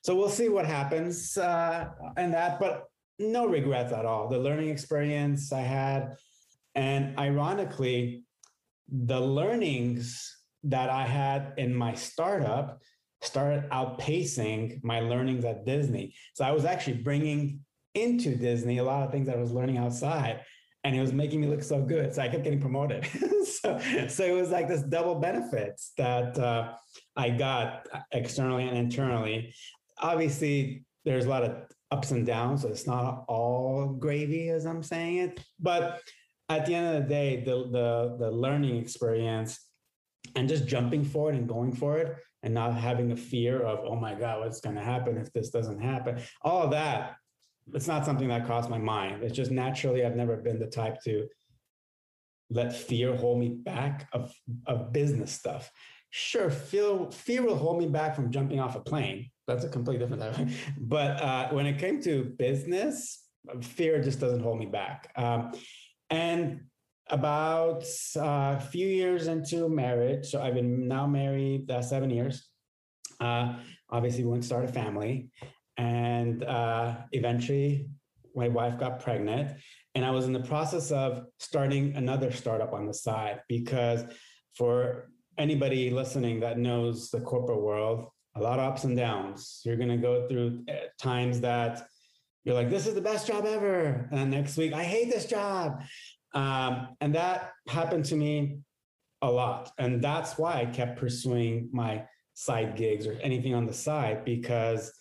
So 0.03 0.15
we'll 0.15 0.29
see 0.29 0.49
what 0.49 0.67
happens 0.67 1.37
uh, 1.37 1.89
in 2.17 2.31
that, 2.33 2.61
but 2.61 2.85
no 3.19 3.47
regrets 3.47 3.93
at 3.93 4.07
all. 4.07 4.29
The 4.29 4.39
learning 4.39 4.71
experience 4.71 5.53
I 5.53 5.63
had, 5.63 6.17
and 6.75 7.19
ironically, 7.19 8.25
the 8.89 9.21
learnings 9.21 10.37
that 10.65 10.91
I 10.91 11.05
had 11.05 11.55
in 11.57 11.75
my 11.75 11.95
startup 11.95 12.81
started 13.23 13.69
outpacing 13.71 14.83
my 14.85 15.01
learnings 15.01 15.45
at 15.45 15.67
Disney. 15.67 16.15
So 16.35 16.45
I 16.45 16.53
was 16.53 16.65
actually 16.65 16.99
bringing 16.99 17.61
into 18.03 18.37
Disney, 18.37 18.79
a 18.79 18.85
lot 18.85 19.03
of 19.03 19.13
things 19.13 19.29
I 19.29 19.37
was 19.37 19.53
learning 19.53 19.79
outside, 19.79 20.41
and 20.85 20.95
it 20.95 21.01
was 21.01 21.13
making 21.13 21.41
me 21.41 21.49
look 21.49 21.63
so 21.63 21.83
good. 21.83 22.15
So 22.15 22.23
I 22.23 22.29
kept 22.29 22.45
getting 22.45 22.61
promoted. 22.61 23.07
so, 23.45 23.81
so 24.09 24.25
it 24.25 24.33
was 24.33 24.51
like 24.51 24.69
this 24.69 24.83
double 24.83 25.17
benefits 25.17 25.93
that 25.97 26.39
uh, 26.39 26.75
I 27.17 27.31
got 27.31 27.89
externally 28.13 28.67
and 28.67 28.77
internally. 28.77 29.55
Obviously, 30.01 30.85
there's 31.05 31.27
a 31.27 31.29
lot 31.29 31.43
of 31.43 31.57
ups 31.91 32.11
and 32.11 32.27
downs, 32.27 32.63
so 32.63 32.69
it's 32.69 32.87
not 32.87 33.25
all 33.29 33.87
gravy 33.87 34.51
as 34.51 34.67
I'm 34.67 34.83
saying 34.83 35.17
it. 35.19 35.41
But 35.59 36.01
at 36.49 36.67
the 36.67 36.75
end 36.75 36.97
of 36.97 37.03
the 37.03 37.09
day, 37.09 37.43
the 37.45 37.69
the 37.71 38.17
the 38.19 38.31
learning 38.31 38.77
experience 38.77 39.59
and 40.37 40.49
just 40.49 40.67
jumping 40.67 41.05
for 41.05 41.31
it 41.31 41.37
and 41.37 41.49
going 41.49 41.73
for 41.73 41.99
it 41.99 42.17
and 42.43 42.55
not 42.55 42.75
having 42.75 43.09
the 43.09 43.17
fear 43.17 43.61
of 43.61 43.81
oh 43.85 43.97
my 43.97 44.15
god 44.15 44.41
what's 44.41 44.61
going 44.61 44.77
to 44.77 44.83
happen 44.83 45.17
if 45.17 45.33
this 45.33 45.51
doesn't 45.51 45.81
happen 45.81 46.21
all 46.43 46.69
that 46.69 47.17
it's 47.75 47.87
not 47.87 48.05
something 48.05 48.29
that 48.29 48.47
crossed 48.47 48.71
my 48.71 48.79
mind. 48.79 49.23
It's 49.23 49.37
just 49.37 49.51
naturally, 49.51 50.05
I've 50.05 50.17
never 50.17 50.37
been 50.37 50.59
the 50.59 50.67
type 50.67 51.03
to 51.05 51.27
let 52.51 52.75
fear 52.75 53.15
hold 53.15 53.39
me 53.39 53.49
back 53.51 54.09
of, 54.13 54.33
of 54.67 54.93
business 54.93 55.33
stuff. 55.33 55.71
Sure, 56.11 56.51
fear, 56.51 57.11
fear 57.11 57.43
will 57.43 57.57
hold 57.57 57.79
me 57.79 57.87
back 57.87 58.15
from 58.15 58.31
jumping 58.31 58.61
off 58.61 58.77
a 58.77 58.81
plane. 58.81 59.31
That's 59.47 59.65
a 59.65 59.69
completely 59.69 60.07
different 60.07 60.35
type. 60.35 60.49
But 60.79 61.23
uh, 61.23 61.49
when 61.51 61.67
it 61.67 61.79
came 61.79 62.01
to 62.03 62.25
business, 62.39 63.25
fear 63.61 64.01
just 64.03 64.21
doesn't 64.21 64.41
hold 64.41 64.59
me 64.59 64.67
back. 64.67 65.13
Um, 65.17 65.53
and 66.11 66.61
about 67.11 67.85
uh, 68.17 68.57
a 68.57 68.61
few 68.61 68.87
years 68.87 69.27
into 69.27 69.69
marriage, 69.69 70.27
so 70.27 70.43
I've 70.43 70.55
been 70.55 70.89
now 70.89 71.07
married 71.07 71.71
uh, 71.71 71.83
seven 71.83 72.11
years. 72.11 72.49
Uh, 73.21 73.57
obviously, 73.91 74.25
we 74.25 74.31
want 74.31 74.43
to 74.43 74.47
start 74.47 74.65
a 74.65 74.69
family. 74.69 75.31
And 76.19 76.43
uh, 76.45 76.97
eventually, 77.13 77.89
my 78.35 78.49
wife 78.49 78.79
got 78.79 79.01
pregnant. 79.01 79.57
And 79.95 80.05
I 80.05 80.11
was 80.11 80.25
in 80.27 80.33
the 80.33 80.41
process 80.41 80.91
of 80.91 81.27
starting 81.39 81.95
another 81.97 82.31
startup 82.33 82.73
on 82.73 82.87
the 82.87 82.95
side 82.95 83.41
because 83.49 84.03
for 84.57 85.11
anybody 85.39 85.91
listening 85.91 86.41
that 86.41 86.59
knows 86.59 87.11
the 87.11 87.21
corporate 87.21 87.63
world, 87.63 88.09
a 88.35 88.41
lot 88.41 88.59
of 88.59 88.71
ups 88.71 88.85
and 88.85 88.97
downs. 88.97 89.61
You're 89.65 89.77
going 89.77 89.89
to 89.89 89.97
go 89.97 90.29
through 90.29 90.65
uh, 90.69 90.73
times 91.01 91.41
that 91.41 91.87
you're 92.45 92.55
like, 92.55 92.71
this 92.71 92.87
is 92.87 92.95
the 92.95 93.01
best 93.01 93.27
job 93.27 93.47
ever. 93.47 94.09
And 94.13 94.31
next 94.31 94.57
week, 94.57 94.73
I 94.73 94.85
hate 94.85 95.11
this 95.11 95.27
job. 95.27 95.83
Um, 96.35 96.97
and 97.01 97.15
that 97.15 97.53
happened 97.69 98.05
to 98.07 98.17
me 98.17 98.59
a 99.23 99.31
lot. 99.31 99.71
And 99.79 100.03
that's 100.03 100.37
why 100.37 100.61
I 100.61 100.67
kept 100.67 100.99
pursuing 100.99 101.69
my 101.73 102.05
side 102.35 102.77
gigs 102.77 103.07
or 103.07 103.15
anything 103.23 103.55
on 103.55 103.67
the 103.67 103.75
side 103.75 104.25
because 104.25 104.93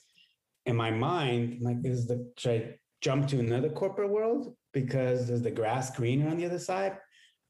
in 0.67 0.75
my 0.75 0.91
mind, 0.91 1.59
like, 1.61 1.77
is 1.83 2.05
the 2.07 2.31
should 2.37 2.61
I 2.61 2.75
jump 3.01 3.27
to 3.29 3.39
another 3.39 3.69
corporate 3.69 4.09
world 4.09 4.55
because 4.73 5.29
is 5.29 5.41
the 5.41 5.51
grass 5.51 5.95
greener 5.95 6.29
on 6.29 6.37
the 6.37 6.45
other 6.45 6.59
side? 6.59 6.97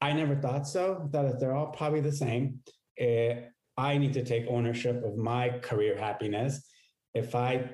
I 0.00 0.12
never 0.12 0.36
thought 0.36 0.66
so. 0.66 1.02
I 1.04 1.08
thought 1.08 1.26
that 1.28 1.40
they're 1.40 1.54
all 1.54 1.72
probably 1.72 2.00
the 2.00 2.12
same. 2.12 2.60
Uh, 3.00 3.42
I 3.76 3.98
need 3.98 4.12
to 4.14 4.24
take 4.24 4.46
ownership 4.48 5.04
of 5.04 5.16
my 5.16 5.50
career 5.58 5.98
happiness. 5.98 6.64
If 7.14 7.34
I 7.34 7.70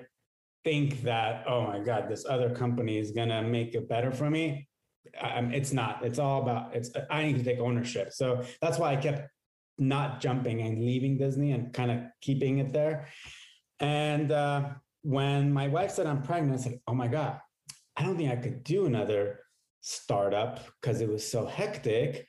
think 0.64 1.02
that, 1.02 1.44
oh 1.46 1.66
my 1.66 1.78
God, 1.78 2.08
this 2.08 2.24
other 2.26 2.50
company 2.50 2.98
is 2.98 3.10
gonna 3.10 3.42
make 3.42 3.74
it 3.74 3.88
better 3.88 4.10
for 4.10 4.30
me, 4.30 4.66
it's 5.12 5.72
not. 5.72 6.04
It's 6.04 6.18
all 6.18 6.42
about 6.42 6.74
it's. 6.74 6.90
I 7.10 7.24
need 7.24 7.38
to 7.38 7.44
take 7.44 7.58
ownership. 7.58 8.12
So 8.12 8.42
that's 8.62 8.78
why 8.78 8.92
I 8.92 8.96
kept 8.96 9.28
not 9.78 10.20
jumping 10.20 10.62
and 10.62 10.82
leaving 10.82 11.18
Disney 11.18 11.52
and 11.52 11.72
kind 11.72 11.90
of 11.90 11.98
keeping 12.22 12.58
it 12.58 12.72
there. 12.72 13.08
And 13.80 14.32
uh, 14.32 14.70
when 15.04 15.52
my 15.52 15.68
wife 15.68 15.90
said 15.90 16.06
I'm 16.06 16.22
pregnant, 16.22 16.58
I 16.58 16.62
said, 16.62 16.80
oh 16.88 16.94
my 16.94 17.08
God, 17.08 17.38
I 17.94 18.02
don't 18.02 18.16
think 18.16 18.30
I 18.30 18.36
could 18.36 18.64
do 18.64 18.86
another 18.86 19.40
startup 19.82 20.60
because 20.80 21.02
it 21.02 21.08
was 21.08 21.30
so 21.30 21.44
hectic. 21.44 22.26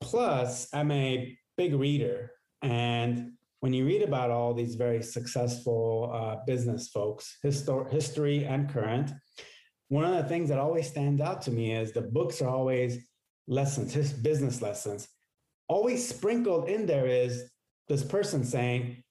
Plus, 0.00 0.66
I'm 0.72 0.90
a 0.90 1.36
big 1.58 1.74
reader. 1.74 2.32
And 2.62 3.32
when 3.60 3.74
you 3.74 3.84
read 3.84 4.00
about 4.00 4.30
all 4.30 4.54
these 4.54 4.76
very 4.76 5.02
successful 5.02 6.10
uh, 6.10 6.36
business 6.46 6.88
folks, 6.88 7.36
histor- 7.44 7.90
history 7.92 8.46
and 8.46 8.70
current, 8.70 9.12
one 9.88 10.04
of 10.04 10.12
the 10.12 10.28
things 10.28 10.48
that 10.48 10.58
always 10.58 10.88
stands 10.88 11.20
out 11.20 11.42
to 11.42 11.50
me 11.50 11.74
is 11.74 11.92
the 11.92 12.00
books 12.00 12.40
are 12.40 12.48
always 12.48 13.06
lessons, 13.46 13.92
his 13.92 14.10
business 14.10 14.62
lessons. 14.62 15.06
Always 15.68 16.08
sprinkled 16.08 16.70
in 16.70 16.86
there 16.86 17.06
is 17.06 17.50
this 17.88 18.02
person 18.02 18.42
saying, 18.42 19.02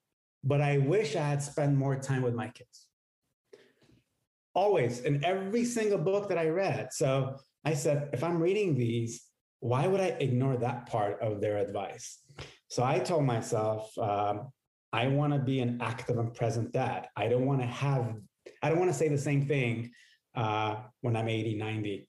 but 0.44 0.62
I 0.62 0.78
wish 0.78 1.16
I 1.16 1.28
had 1.28 1.42
spent 1.44 1.76
more 1.76 1.96
time 1.98 2.22
with 2.22 2.34
my 2.34 2.48
kids. 2.48 2.88
Always 4.54 5.02
in 5.02 5.24
every 5.24 5.66
single 5.66 5.98
book 5.98 6.30
that 6.30 6.38
I 6.38 6.50
read. 6.50 6.90
So 6.92 7.36
I 7.66 7.74
said, 7.74 8.10
if 8.14 8.24
I'm 8.24 8.42
reading 8.42 8.76
these, 8.76 9.26
why 9.60 9.88
would 9.88 10.00
I 10.00 10.16
ignore 10.20 10.58
that 10.58 10.88
part 10.88 11.22
of 11.22 11.42
their 11.42 11.58
advice? 11.58 12.20
So 12.70 12.84
I 12.84 13.00
told 13.00 13.26
myself, 13.26 13.96
um, 13.98 14.50
I 14.94 15.08
want 15.08 15.34
to 15.34 15.40
be 15.40 15.60
an 15.60 15.80
active 15.82 16.18
and 16.18 16.34
present 16.34 16.72
dad. 16.72 17.08
I 17.16 17.28
don't 17.28 17.46
want 17.46 17.62
to 17.62 17.68
have, 17.68 18.16
I 18.64 18.70
don't 18.70 18.80
want 18.80 18.92
to 18.92 18.98
say 18.98 19.08
the 19.08 19.18
same 19.18 19.48
thing 19.48 19.92
uh, 20.36 20.78
when 21.02 21.16
I'm 21.16 21.28
80, 21.28 21.56
90. 21.56 22.08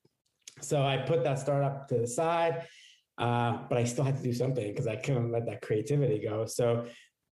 So 0.60 0.82
I 0.82 0.98
put 0.98 1.24
that 1.24 1.38
startup 1.38 1.88
to 1.88 1.98
the 1.98 2.06
side, 2.06 2.66
uh, 3.18 3.58
but 3.68 3.78
I 3.78 3.84
still 3.84 4.04
had 4.04 4.16
to 4.16 4.22
do 4.22 4.32
something 4.32 4.68
because 4.68 4.86
I 4.86 4.96
couldn't 4.96 5.32
let 5.32 5.46
that 5.46 5.62
creativity 5.62 6.20
go. 6.20 6.46
So 6.46 6.86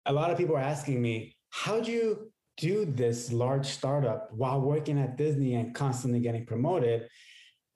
a 0.05 0.13
lot 0.13 0.31
of 0.31 0.37
people 0.37 0.55
are 0.55 0.59
asking 0.59 1.01
me, 1.01 1.35
how 1.49 1.79
do 1.79 1.91
you 1.91 2.31
do 2.57 2.85
this 2.85 3.31
large 3.31 3.65
startup 3.65 4.29
while 4.31 4.61
working 4.61 4.99
at 4.99 5.17
Disney 5.17 5.55
and 5.55 5.73
constantly 5.73 6.19
getting 6.19 6.45
promoted? 6.45 7.07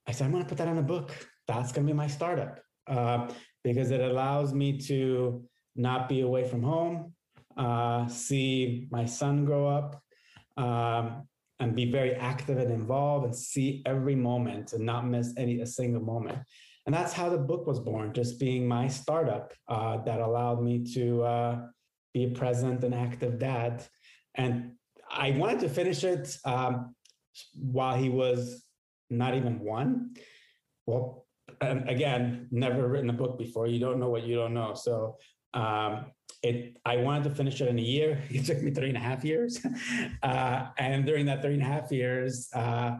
I 0.07 0.11
said, 0.11 0.25
I'm 0.25 0.31
going 0.31 0.43
to 0.43 0.49
put 0.49 0.57
that 0.57 0.67
in 0.67 0.77
a 0.77 0.83
book. 0.83 1.11
That's 1.47 1.71
going 1.71 1.85
to 1.87 1.93
be 1.93 1.97
my 1.97 2.07
startup 2.07 2.59
uh, 2.87 3.29
because 3.63 3.91
it 3.91 4.01
allows 4.01 4.53
me 4.53 4.77
to 4.79 5.43
not 5.75 6.09
be 6.09 6.21
away 6.21 6.47
from 6.47 6.63
home, 6.63 7.13
uh, 7.55 8.07
see 8.07 8.87
my 8.91 9.05
son 9.05 9.45
grow 9.45 9.67
up, 9.67 10.01
um, 10.57 11.27
and 11.59 11.75
be 11.75 11.91
very 11.91 12.13
active 12.15 12.57
and 12.57 12.71
involved 12.71 13.25
and 13.25 13.35
see 13.35 13.81
every 13.85 14.15
moment 14.15 14.73
and 14.73 14.85
not 14.85 15.07
miss 15.07 15.33
any 15.37 15.61
a 15.61 15.65
single 15.65 16.01
moment. 16.01 16.37
And 16.85 16.93
that's 16.93 17.13
how 17.13 17.29
the 17.29 17.37
book 17.37 17.67
was 17.67 17.79
born, 17.79 18.13
just 18.13 18.39
being 18.39 18.67
my 18.67 18.87
startup 18.87 19.53
uh, 19.67 19.97
that 20.03 20.19
allowed 20.21 20.61
me 20.61 20.85
to 20.93 21.23
uh, 21.23 21.67
be 22.17 22.25
a 22.25 22.29
present 22.29 22.83
and 22.83 22.95
active 22.95 23.39
dad. 23.39 23.83
And 24.35 24.53
I 25.09 25.31
wanted 25.31 25.59
to 25.61 25.69
finish 25.69 26.03
it 26.03 26.37
um, 26.45 26.95
while 27.55 27.95
he 27.95 28.09
was 28.09 28.63
not 29.09 29.35
even 29.35 29.59
one. 29.59 30.15
Well, 30.85 31.25
again, 31.61 32.47
never 32.51 32.87
written 32.87 33.09
a 33.09 33.19
book 33.21 33.37
before. 33.37 33.67
You 33.67 33.79
don't 33.79 33.99
know 33.99 34.09
what 34.09 34.23
you 34.23 34.35
don't 34.35 34.53
know. 34.53 34.73
So 34.73 35.17
um, 35.53 35.91
it 36.43 36.77
I 36.85 36.97
wanted 36.97 37.23
to 37.29 37.35
finish 37.35 37.61
it 37.61 37.67
in 37.67 37.79
a 37.79 37.89
year. 37.97 38.21
It 38.29 38.45
took 38.45 38.61
me 38.61 38.71
three 38.71 38.89
and 38.89 38.97
a 38.97 39.07
half 39.09 39.23
years. 39.23 39.53
Uh, 40.23 40.67
and 40.77 41.05
during 41.05 41.25
that 41.27 41.41
three 41.41 41.53
and 41.53 41.61
a 41.61 41.71
half 41.75 41.91
years, 41.91 42.49
uh, 42.53 42.91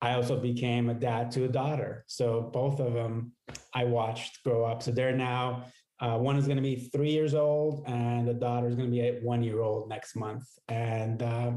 I 0.00 0.14
also 0.14 0.38
became 0.38 0.90
a 0.90 0.94
dad 0.94 1.30
to 1.32 1.44
a 1.44 1.48
daughter. 1.48 2.04
So 2.06 2.50
both 2.52 2.78
of 2.80 2.92
them 2.92 3.32
I 3.74 3.84
watched 3.84 4.42
grow 4.44 4.64
up. 4.64 4.82
So 4.82 4.90
they're 4.90 5.16
now, 5.32 5.64
uh, 6.00 6.16
one 6.16 6.36
is 6.36 6.46
going 6.46 6.56
to 6.56 6.62
be 6.62 6.76
three 6.76 7.10
years 7.10 7.34
old 7.34 7.84
and 7.86 8.26
the 8.26 8.34
daughter 8.34 8.68
is 8.68 8.74
going 8.74 8.90
to 8.90 8.96
be 8.96 9.18
one 9.22 9.42
year 9.42 9.60
old 9.60 9.88
next 9.88 10.16
month. 10.16 10.44
And 10.68 11.22
uh, 11.22 11.52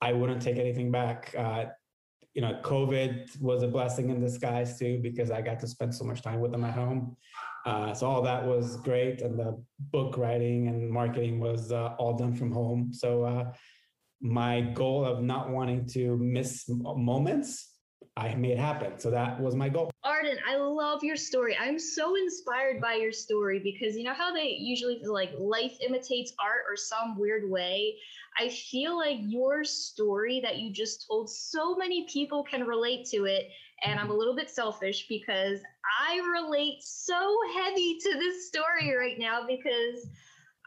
I 0.00 0.12
wouldn't 0.12 0.42
take 0.42 0.58
anything 0.58 0.90
back. 0.90 1.34
Uh, 1.36 1.66
you 2.34 2.42
know, 2.42 2.60
COVID 2.62 3.40
was 3.40 3.62
a 3.62 3.68
blessing 3.68 4.10
in 4.10 4.20
disguise 4.20 4.78
too, 4.78 5.00
because 5.02 5.30
I 5.30 5.40
got 5.40 5.58
to 5.60 5.66
spend 5.66 5.94
so 5.94 6.04
much 6.04 6.22
time 6.22 6.40
with 6.40 6.52
them 6.52 6.64
at 6.64 6.74
home. 6.74 7.16
Uh, 7.66 7.92
so 7.92 8.06
all 8.06 8.22
that 8.22 8.46
was 8.46 8.76
great, 8.76 9.20
and 9.22 9.38
the 9.38 9.60
book 9.90 10.16
writing 10.16 10.68
and 10.68 10.88
marketing 10.88 11.40
was 11.40 11.72
uh, 11.72 11.94
all 11.98 12.16
done 12.16 12.34
from 12.34 12.52
home. 12.52 12.92
So 12.92 13.24
uh, 13.24 13.52
my 14.20 14.60
goal 14.60 15.04
of 15.04 15.22
not 15.22 15.50
wanting 15.50 15.86
to 15.88 16.16
miss 16.18 16.64
moments, 16.68 17.67
I 18.18 18.34
made 18.34 18.52
it 18.52 18.58
happen. 18.58 18.98
So 18.98 19.10
that 19.12 19.40
was 19.40 19.54
my 19.54 19.68
goal. 19.68 19.92
Artin, 20.04 20.38
I 20.48 20.56
love 20.56 21.04
your 21.04 21.14
story. 21.14 21.56
I'm 21.56 21.78
so 21.78 22.16
inspired 22.16 22.80
by 22.80 22.94
your 22.94 23.12
story 23.12 23.60
because 23.62 23.96
you 23.96 24.02
know 24.02 24.12
how 24.12 24.34
they 24.34 24.56
usually 24.58 25.00
like 25.04 25.30
life 25.38 25.76
imitates 25.86 26.32
art 26.42 26.64
or 26.68 26.76
some 26.76 27.16
weird 27.16 27.48
way. 27.48 27.94
I 28.36 28.48
feel 28.48 28.96
like 28.96 29.18
your 29.20 29.62
story 29.62 30.40
that 30.42 30.58
you 30.58 30.72
just 30.72 31.06
told, 31.06 31.30
so 31.30 31.76
many 31.76 32.06
people 32.12 32.42
can 32.42 32.66
relate 32.66 33.06
to 33.10 33.26
it. 33.26 33.50
And 33.84 34.00
I'm 34.00 34.10
a 34.10 34.14
little 34.14 34.34
bit 34.34 34.50
selfish 34.50 35.06
because 35.08 35.60
I 36.00 36.18
relate 36.18 36.78
so 36.82 37.38
heavy 37.54 37.98
to 38.00 38.14
this 38.14 38.48
story 38.48 38.96
right 38.96 39.18
now 39.18 39.46
because 39.46 40.08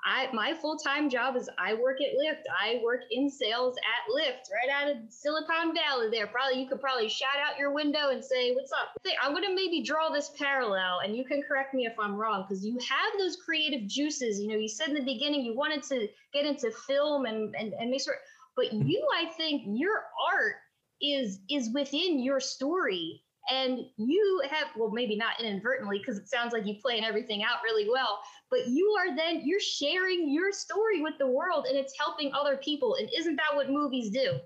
I 0.03 0.29
my 0.33 0.53
full 0.53 0.77
time 0.77 1.09
job 1.09 1.35
is 1.35 1.49
I 1.57 1.75
work 1.75 1.97
at 2.01 2.17
Lyft. 2.17 2.43
I 2.59 2.81
work 2.83 3.01
in 3.11 3.29
sales 3.29 3.75
at 3.77 4.11
Lyft, 4.13 4.49
right 4.51 4.69
out 4.73 4.89
of 4.89 4.97
Silicon 5.09 5.75
Valley. 5.75 6.09
There, 6.09 6.27
probably 6.27 6.59
you 6.59 6.67
could 6.67 6.81
probably 6.81 7.07
shout 7.07 7.37
out 7.45 7.59
your 7.59 7.71
window 7.71 8.09
and 8.09 8.23
say, 8.23 8.53
"What's 8.53 8.71
up?" 8.71 8.89
I'm 9.21 9.35
to 9.35 9.53
maybe 9.53 9.83
draw 9.83 10.09
this 10.09 10.31
parallel, 10.37 10.99
and 11.03 11.15
you 11.15 11.23
can 11.23 11.43
correct 11.43 11.73
me 11.73 11.85
if 11.85 11.93
I'm 11.99 12.15
wrong, 12.15 12.45
because 12.47 12.65
you 12.65 12.77
have 12.79 13.19
those 13.19 13.37
creative 13.37 13.87
juices. 13.87 14.39
You 14.39 14.47
know, 14.49 14.57
you 14.57 14.69
said 14.69 14.89
in 14.89 14.95
the 14.95 15.01
beginning 15.01 15.45
you 15.45 15.55
wanted 15.55 15.83
to 15.83 16.07
get 16.33 16.45
into 16.45 16.71
film 16.71 17.25
and 17.25 17.55
and, 17.55 17.73
and 17.73 17.91
make 17.91 18.01
sure, 18.01 18.15
but 18.55 18.73
you, 18.73 19.07
I 19.15 19.25
think, 19.37 19.63
your 19.67 20.05
art 20.33 20.55
is 21.01 21.39
is 21.49 21.69
within 21.73 22.19
your 22.19 22.39
story 22.39 23.23
and 23.51 23.79
you 23.97 24.41
have 24.49 24.67
well 24.75 24.89
maybe 24.89 25.15
not 25.15 25.39
inadvertently 25.39 25.99
because 25.99 26.17
it 26.17 26.27
sounds 26.27 26.53
like 26.53 26.65
you 26.65 26.75
plan 26.81 27.03
everything 27.03 27.43
out 27.43 27.57
really 27.63 27.87
well 27.89 28.19
but 28.49 28.67
you 28.67 28.95
are 28.97 29.15
then 29.15 29.41
you're 29.43 29.59
sharing 29.59 30.31
your 30.31 30.51
story 30.51 31.01
with 31.01 31.13
the 31.19 31.27
world 31.27 31.65
and 31.67 31.77
it's 31.77 31.93
helping 31.99 32.31
other 32.33 32.57
people 32.57 32.95
and 32.95 33.09
isn't 33.17 33.35
that 33.35 33.55
what 33.55 33.69
movies 33.69 34.09
do? 34.09 34.39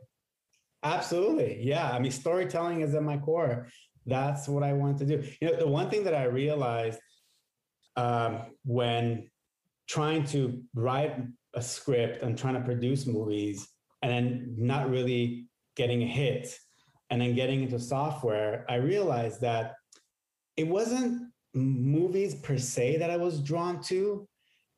Absolutely 0.84 1.60
yeah 1.62 1.92
i 1.92 2.00
mean 2.00 2.12
storytelling 2.12 2.82
is 2.82 2.94
at 2.96 3.04
my 3.04 3.18
core. 3.18 3.68
That's 4.08 4.48
what 4.48 4.64
i 4.64 4.74
want 4.74 4.98
to 5.00 5.06
do. 5.06 5.24
You 5.40 5.52
know 5.52 5.58
the 5.58 5.68
one 5.68 5.90
thing 5.90 6.04
that 6.04 6.16
i 6.16 6.26
realized 6.26 7.00
um, 7.96 8.42
when 8.66 9.30
trying 9.88 10.26
to 10.26 10.62
write 10.74 11.16
a 11.54 11.62
script 11.62 12.22
and 12.22 12.38
trying 12.38 12.56
to 12.56 12.60
produce 12.60 13.06
movies 13.06 13.68
and 14.02 14.12
then 14.12 14.56
not 14.58 14.90
really 14.90 15.48
getting 15.76 16.04
a 16.04 16.08
hit 16.08 16.58
and 17.10 17.22
then 17.22 17.36
getting 17.36 17.64
into 17.64 17.80
software, 17.80 18.66
I 18.70 18.76
realized 18.76 19.42
that 19.42 19.76
it 20.58 20.68
wasn't 20.68 21.32
movies 21.54 22.36
per 22.36 22.58
se 22.58 22.98
that 22.98 23.10
I 23.10 23.18
was 23.18 23.40
drawn 23.40 23.82
to. 23.84 24.28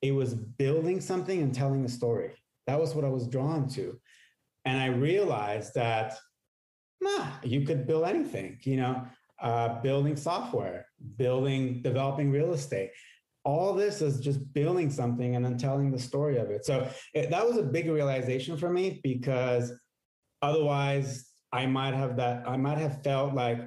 It 0.01 0.11
was 0.11 0.33
building 0.33 1.01
something 1.01 1.41
and 1.41 1.53
telling 1.53 1.85
a 1.85 1.89
story. 1.89 2.33
That 2.67 2.79
was 2.79 2.93
what 2.93 3.05
I 3.05 3.09
was 3.09 3.27
drawn 3.27 3.67
to. 3.69 3.99
And 4.65 4.79
I 4.79 4.87
realized 4.87 5.73
that, 5.75 6.17
nah, 7.01 7.27
you 7.43 7.61
could 7.61 7.87
build 7.87 8.03
anything, 8.05 8.59
you 8.63 8.77
know, 8.77 9.05
uh, 9.41 9.81
building 9.81 10.15
software, 10.15 10.87
building, 11.15 11.81
developing 11.81 12.31
real 12.31 12.53
estate. 12.53 12.91
All 13.45 13.73
this 13.73 14.01
is 14.01 14.19
just 14.19 14.53
building 14.53 14.89
something 14.89 15.35
and 15.35 15.45
then 15.45 15.57
telling 15.57 15.89
the 15.89 15.99
story 15.99 16.37
of 16.37 16.49
it. 16.49 16.65
So 16.65 16.89
it, 17.13 17.29
that 17.29 17.47
was 17.47 17.55
a 17.57 17.63
big 17.63 17.89
realization 17.89 18.57
for 18.57 18.69
me 18.69 18.99
because 19.03 19.71
otherwise 20.41 21.26
I 21.51 21.65
might 21.65 21.93
have 21.93 22.17
that, 22.17 22.47
I 22.47 22.57
might 22.57 22.77
have 22.77 23.03
felt 23.03 23.33
like 23.33 23.59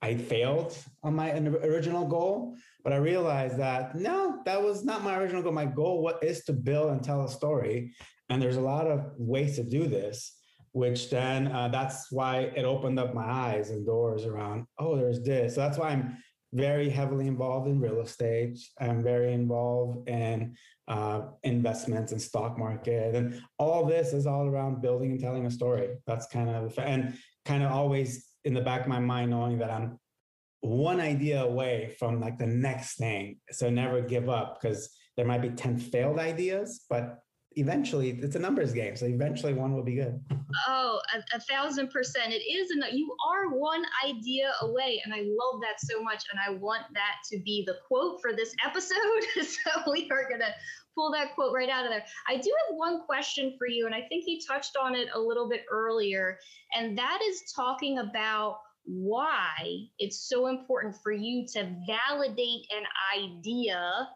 I 0.00 0.16
failed 0.16 0.76
on 1.02 1.16
my 1.16 1.32
original 1.32 2.06
goal, 2.06 2.54
but 2.84 2.92
I 2.92 2.96
realized 2.96 3.58
that 3.58 3.96
no, 3.96 4.40
that 4.44 4.62
was 4.62 4.84
not 4.84 5.02
my 5.02 5.18
original 5.18 5.42
goal. 5.42 5.52
My 5.52 5.64
goal 5.64 6.02
what 6.02 6.22
is 6.22 6.44
to 6.44 6.52
build 6.52 6.92
and 6.92 7.02
tell 7.02 7.24
a 7.24 7.28
story, 7.28 7.92
and 8.28 8.40
there's 8.40 8.56
a 8.56 8.60
lot 8.60 8.86
of 8.86 9.12
ways 9.16 9.56
to 9.56 9.64
do 9.64 9.86
this. 9.86 10.34
Which 10.72 11.10
then 11.10 11.48
uh, 11.48 11.68
that's 11.68 12.12
why 12.12 12.52
it 12.54 12.64
opened 12.64 13.00
up 13.00 13.14
my 13.14 13.28
eyes 13.28 13.70
and 13.70 13.84
doors 13.84 14.26
around. 14.26 14.66
Oh, 14.78 14.96
there's 14.96 15.20
this. 15.22 15.54
So 15.54 15.62
that's 15.62 15.78
why 15.78 15.88
I'm 15.90 16.18
very 16.52 16.88
heavily 16.88 17.26
involved 17.26 17.68
in 17.68 17.80
real 17.80 18.00
estate. 18.00 18.58
I'm 18.78 19.02
very 19.02 19.32
involved 19.32 20.08
in 20.08 20.54
uh, 20.88 21.22
investments 21.42 22.12
and 22.12 22.20
stock 22.20 22.58
market, 22.58 23.14
and 23.14 23.40
all 23.58 23.84
this 23.84 24.12
is 24.12 24.26
all 24.26 24.46
around 24.46 24.82
building 24.82 25.12
and 25.12 25.20
telling 25.20 25.46
a 25.46 25.50
story. 25.50 25.90
That's 26.06 26.26
kind 26.26 26.48
of 26.48 26.78
and 26.78 27.16
kind 27.44 27.62
of 27.62 27.70
always 27.70 28.26
in 28.44 28.54
the 28.54 28.60
back 28.60 28.82
of 28.82 28.88
my 28.88 29.00
mind 29.00 29.30
knowing 29.30 29.58
that 29.58 29.70
I'm 29.70 29.98
one 30.60 31.00
idea 31.00 31.42
away 31.42 31.94
from 31.98 32.20
like 32.20 32.38
the 32.38 32.46
next 32.46 32.96
thing. 32.96 33.38
So 33.50 33.70
never 33.70 34.00
give 34.00 34.28
up 34.28 34.60
because 34.60 34.90
there 35.16 35.26
might 35.26 35.42
be 35.42 35.50
10 35.50 35.78
failed 35.78 36.18
ideas, 36.18 36.84
but 36.88 37.18
eventually 37.52 38.10
it's 38.10 38.36
a 38.36 38.38
numbers 38.38 38.72
game. 38.72 38.96
So 38.96 39.06
eventually 39.06 39.52
one 39.52 39.74
will 39.74 39.82
be 39.82 39.94
good. 39.94 40.20
Oh, 40.66 41.00
a, 41.14 41.36
a 41.36 41.40
thousand 41.40 41.90
percent. 41.90 42.32
It 42.32 42.42
is. 42.42 42.70
And 42.70 42.84
you 42.92 43.14
are 43.28 43.50
one 43.50 43.84
idea 44.04 44.52
away. 44.62 45.00
And 45.04 45.14
I 45.14 45.18
love 45.18 45.60
that 45.62 45.80
so 45.80 46.02
much. 46.02 46.24
And 46.30 46.40
I 46.46 46.58
want 46.58 46.82
that 46.94 47.16
to 47.32 47.38
be 47.44 47.64
the 47.66 47.76
quote 47.86 48.20
for 48.20 48.32
this 48.32 48.54
episode. 48.64 48.96
so 49.42 49.90
we 49.90 50.08
are 50.10 50.28
going 50.28 50.40
to 50.40 50.54
pull 50.94 51.12
that 51.12 51.34
quote 51.34 51.54
right 51.54 51.68
out 51.68 51.84
of 51.84 51.90
there. 51.90 52.04
I 52.28 52.36
do 52.36 52.52
have 52.68 52.76
one 52.76 53.02
question 53.04 53.54
for 53.58 53.68
you. 53.68 53.86
And 53.86 53.94
I 53.94 54.02
think 54.08 54.24
you 54.26 54.38
touched 54.46 54.76
on 54.80 54.94
it 54.94 55.08
a 55.14 55.20
little 55.20 55.48
bit 55.48 55.64
earlier. 55.70 56.38
And 56.74 56.96
that 56.98 57.20
is 57.28 57.52
talking 57.54 57.98
about 57.98 58.58
why 58.84 59.54
it's 59.98 60.28
so 60.28 60.46
important 60.46 60.96
for 61.02 61.12
you 61.12 61.46
to 61.52 61.74
validate 61.86 62.66
an 62.74 62.84
idea, 63.16 64.08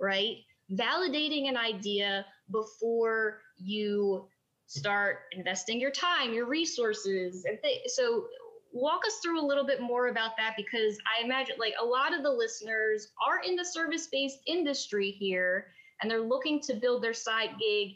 right? 0.00 0.36
Validating 0.72 1.48
an 1.48 1.56
idea 1.56 2.24
before 2.50 3.40
you 3.56 4.28
start 4.66 5.20
investing 5.32 5.80
your 5.80 5.90
time, 5.90 6.32
your 6.32 6.46
resources. 6.46 7.44
And 7.44 7.58
th- 7.62 7.82
so, 7.86 8.26
walk 8.72 9.02
us 9.06 9.20
through 9.22 9.40
a 9.40 9.46
little 9.46 9.64
bit 9.64 9.80
more 9.80 10.08
about 10.08 10.36
that 10.36 10.54
because 10.56 10.98
I 11.06 11.24
imagine 11.24 11.54
like 11.60 11.74
a 11.80 11.84
lot 11.84 12.12
of 12.12 12.24
the 12.24 12.30
listeners 12.30 13.12
are 13.24 13.40
in 13.40 13.54
the 13.54 13.64
service 13.64 14.08
based 14.10 14.40
industry 14.48 15.12
here 15.12 15.68
and 16.02 16.10
they're 16.10 16.20
looking 16.20 16.60
to 16.62 16.74
build 16.74 17.02
their 17.02 17.14
side 17.14 17.50
gig 17.60 17.92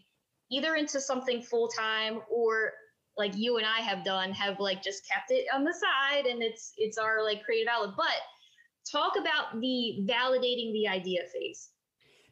either 0.51 0.77
into 0.77 1.01
something 1.01 1.43
full 1.43 1.67
time 1.67 2.21
or 2.31 2.73
like 3.17 3.37
you 3.37 3.57
and 3.57 3.67
I 3.67 3.81
have 3.81 4.05
done 4.05 4.31
have 4.33 4.61
like 4.61 4.83
just 4.83 5.07
kept 5.07 5.31
it 5.31 5.47
on 5.53 5.65
the 5.65 5.75
side 5.75 6.27
and 6.27 6.43
it's 6.43 6.73
it's 6.79 6.97
our 6.97 7.25
like 7.25 7.43
creative 7.43 7.69
outlet. 7.69 7.95
But 7.97 8.91
talk 8.91 9.15
about 9.19 9.61
the 9.61 10.07
validating 10.09 10.73
the 10.73 10.87
idea 10.89 11.23
phase. 11.33 11.71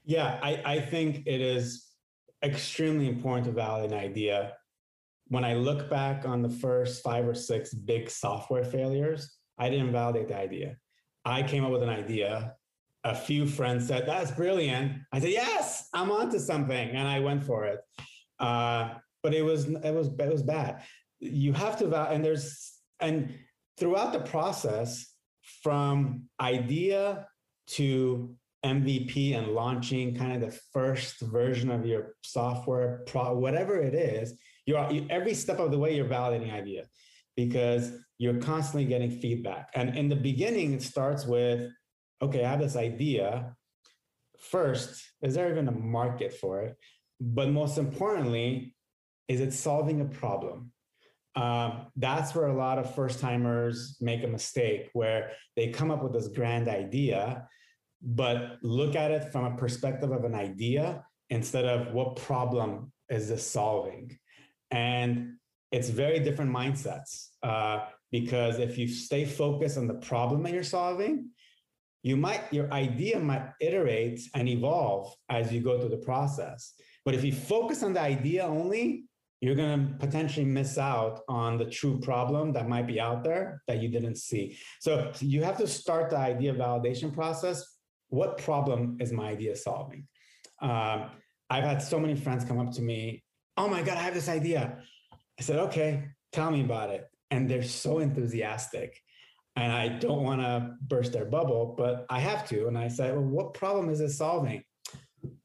Yeah, 0.04 0.38
I, 0.40 0.62
I 0.64 0.80
think 0.80 1.26
it 1.26 1.40
is 1.40 1.85
extremely 2.46 3.08
important 3.08 3.46
to 3.46 3.52
validate 3.52 3.92
an 3.92 3.98
idea. 3.98 4.54
When 5.28 5.44
I 5.44 5.54
look 5.54 5.90
back 5.90 6.26
on 6.26 6.42
the 6.42 6.48
first 6.48 7.02
five 7.02 7.26
or 7.26 7.34
six 7.34 7.74
big 7.74 8.08
software 8.08 8.64
failures, 8.64 9.36
I 9.58 9.68
didn't 9.68 9.92
validate 9.92 10.28
the 10.28 10.38
idea. 10.38 10.76
I 11.24 11.42
came 11.42 11.64
up 11.64 11.72
with 11.72 11.82
an 11.82 11.88
idea. 11.88 12.54
A 13.04 13.14
few 13.14 13.46
friends 13.46 13.86
said, 13.86 14.06
That's 14.06 14.30
brilliant. 14.30 14.92
I 15.12 15.20
said, 15.20 15.30
Yes, 15.30 15.88
I'm 15.92 16.10
onto 16.10 16.38
something. 16.38 16.90
And 16.90 17.06
I 17.08 17.20
went 17.20 17.44
for 17.44 17.64
it. 17.64 17.80
Uh, 18.38 18.94
but 19.22 19.34
it 19.34 19.42
was 19.42 19.64
it 19.64 19.92
was 19.92 20.08
it 20.18 20.32
was 20.32 20.42
bad. 20.42 20.82
You 21.18 21.52
have 21.52 21.76
to 21.78 21.92
and 22.10 22.24
there's 22.24 22.74
and 23.00 23.34
throughout 23.76 24.12
the 24.12 24.20
process 24.20 25.12
from 25.62 26.24
idea 26.40 27.26
to 27.68 28.36
MVP 28.66 29.36
and 29.36 29.48
launching 29.48 30.14
kind 30.14 30.32
of 30.34 30.40
the 30.40 30.58
first 30.72 31.20
version 31.20 31.70
of 31.70 31.86
your 31.86 32.14
software, 32.22 33.02
pro, 33.06 33.34
whatever 33.34 33.80
it 33.80 33.94
is, 33.94 34.34
you're 34.66 34.90
you, 34.90 35.06
every 35.08 35.34
step 35.34 35.58
of 35.58 35.70
the 35.70 35.78
way 35.78 35.94
you're 35.94 36.06
validating 36.06 36.52
idea 36.52 36.86
because 37.36 37.92
you're 38.18 38.40
constantly 38.40 38.84
getting 38.84 39.10
feedback. 39.10 39.70
And 39.74 39.96
in 39.96 40.08
the 40.08 40.16
beginning, 40.16 40.72
it 40.72 40.82
starts 40.82 41.26
with, 41.26 41.70
okay, 42.20 42.44
I 42.44 42.50
have 42.50 42.60
this 42.60 42.76
idea. 42.76 43.54
First, 44.38 45.02
is 45.22 45.34
there 45.34 45.50
even 45.50 45.68
a 45.68 45.72
market 45.72 46.32
for 46.32 46.62
it? 46.62 46.76
But 47.20 47.50
most 47.50 47.78
importantly, 47.78 48.74
is 49.28 49.40
it 49.40 49.52
solving 49.52 50.00
a 50.00 50.06
problem? 50.06 50.72
Um, 51.36 51.88
that's 51.96 52.34
where 52.34 52.46
a 52.46 52.56
lot 52.56 52.78
of 52.78 52.94
first 52.94 53.20
timers 53.20 53.98
make 54.00 54.24
a 54.24 54.28
mistake 54.28 54.88
where 54.94 55.32
they 55.54 55.68
come 55.68 55.90
up 55.90 56.02
with 56.02 56.14
this 56.14 56.28
grand 56.28 56.68
idea, 56.68 57.46
but 58.02 58.58
look 58.62 58.94
at 58.94 59.10
it 59.10 59.32
from 59.32 59.44
a 59.44 59.56
perspective 59.56 60.12
of 60.12 60.24
an 60.24 60.34
idea 60.34 61.04
instead 61.30 61.64
of 61.64 61.92
what 61.92 62.16
problem 62.16 62.92
is 63.08 63.28
this 63.28 63.48
solving. 63.48 64.16
And 64.70 65.34
it's 65.72 65.88
very 65.88 66.20
different 66.20 66.50
mindsets 66.50 67.28
uh, 67.42 67.86
because 68.10 68.58
if 68.58 68.78
you 68.78 68.88
stay 68.88 69.24
focused 69.24 69.78
on 69.78 69.86
the 69.86 69.94
problem 69.94 70.42
that 70.44 70.52
you're 70.52 70.62
solving, 70.62 71.30
you 72.02 72.16
might 72.16 72.42
your 72.52 72.72
idea 72.72 73.18
might 73.18 73.50
iterate 73.60 74.20
and 74.34 74.48
evolve 74.48 75.12
as 75.28 75.52
you 75.52 75.60
go 75.60 75.80
through 75.80 75.88
the 75.88 75.96
process. 75.96 76.74
But 77.04 77.14
if 77.14 77.24
you 77.24 77.32
focus 77.32 77.82
on 77.82 77.94
the 77.94 78.00
idea 78.00 78.44
only, 78.44 79.04
you're 79.40 79.54
going 79.54 79.88
to 79.88 79.94
potentially 79.98 80.46
miss 80.46 80.78
out 80.78 81.20
on 81.28 81.58
the 81.58 81.66
true 81.66 81.98
problem 82.00 82.52
that 82.52 82.68
might 82.68 82.86
be 82.86 83.00
out 83.00 83.22
there 83.22 83.62
that 83.68 83.82
you 83.82 83.88
didn't 83.88 84.16
see. 84.16 84.56
So 84.80 85.12
you 85.20 85.42
have 85.42 85.58
to 85.58 85.66
start 85.66 86.10
the 86.10 86.16
idea 86.16 86.54
validation 86.54 87.12
process. 87.12 87.75
What 88.08 88.38
problem 88.38 88.98
is 89.00 89.12
my 89.12 89.28
idea 89.28 89.56
solving? 89.56 90.06
Um, 90.60 91.10
I've 91.50 91.64
had 91.64 91.82
so 91.82 91.98
many 91.98 92.14
friends 92.14 92.44
come 92.44 92.58
up 92.58 92.72
to 92.72 92.82
me, 92.82 93.22
oh 93.56 93.68
my 93.68 93.82
God, 93.82 93.96
I 93.96 94.02
have 94.02 94.14
this 94.14 94.28
idea. 94.28 94.78
I 95.38 95.42
said, 95.42 95.58
okay, 95.58 96.08
tell 96.32 96.50
me 96.50 96.62
about 96.62 96.90
it. 96.90 97.04
And 97.30 97.48
they're 97.48 97.62
so 97.62 97.98
enthusiastic. 97.98 99.00
And 99.56 99.72
I 99.72 99.88
don't 99.88 100.22
want 100.22 100.42
to 100.42 100.74
burst 100.82 101.12
their 101.12 101.24
bubble, 101.24 101.74
but 101.76 102.06
I 102.10 102.20
have 102.20 102.46
to. 102.48 102.68
And 102.68 102.76
I 102.76 102.88
said, 102.88 103.14
well, 103.14 103.24
what 103.24 103.54
problem 103.54 103.88
is 103.88 104.00
it 104.00 104.10
solving? 104.10 104.62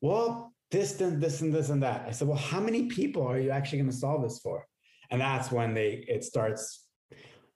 Well, 0.02 0.54
this 0.70 1.00
and 1.02 1.22
this 1.22 1.42
and 1.42 1.54
this 1.54 1.70
and 1.70 1.82
that. 1.84 2.06
I 2.08 2.12
said, 2.12 2.28
well, 2.28 2.38
how 2.38 2.60
many 2.60 2.88
people 2.88 3.26
are 3.26 3.40
you 3.40 3.52
actually 3.52 3.80
going 3.80 3.92
to 3.92 3.96
solve 3.96 4.24
this 4.24 4.40
for? 4.40 4.66
And 5.10 5.22
that's 5.22 5.52
when 5.52 5.74
they 5.74 6.06
it 6.08 6.24
starts. 6.24 6.81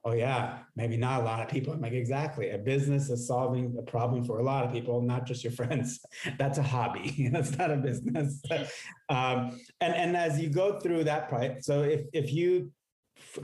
Oh 0.08 0.14
yeah, 0.14 0.60
maybe 0.76 0.98
not 0.98 1.22
a 1.22 1.24
lot 1.24 1.42
of 1.42 1.50
people. 1.50 1.74
I'm 1.74 1.82
like, 1.82 1.94
exactly. 1.94 2.52
A 2.52 2.60
business 2.60 3.10
is 3.10 3.26
solving 3.26 3.76
a 3.80 3.82
problem 3.82 4.24
for 4.24 4.38
a 4.38 4.44
lot 4.44 4.64
of 4.64 4.72
people, 4.72 5.02
not 5.02 5.26
just 5.26 5.44
your 5.44 5.52
friends. 5.52 6.00
That's 6.38 6.60
a 6.60 6.64
hobby. 6.64 7.28
That's 7.34 7.58
not 7.58 7.72
a 7.72 7.78
business. 7.78 8.40
um, 9.10 9.60
and 9.82 9.96
and 9.96 10.16
as 10.16 10.40
you 10.40 10.50
go 10.50 10.80
through 10.80 11.06
that, 11.06 11.28
part, 11.28 11.64
so 11.66 11.82
if 11.82 12.02
if 12.14 12.32
you 12.32 12.72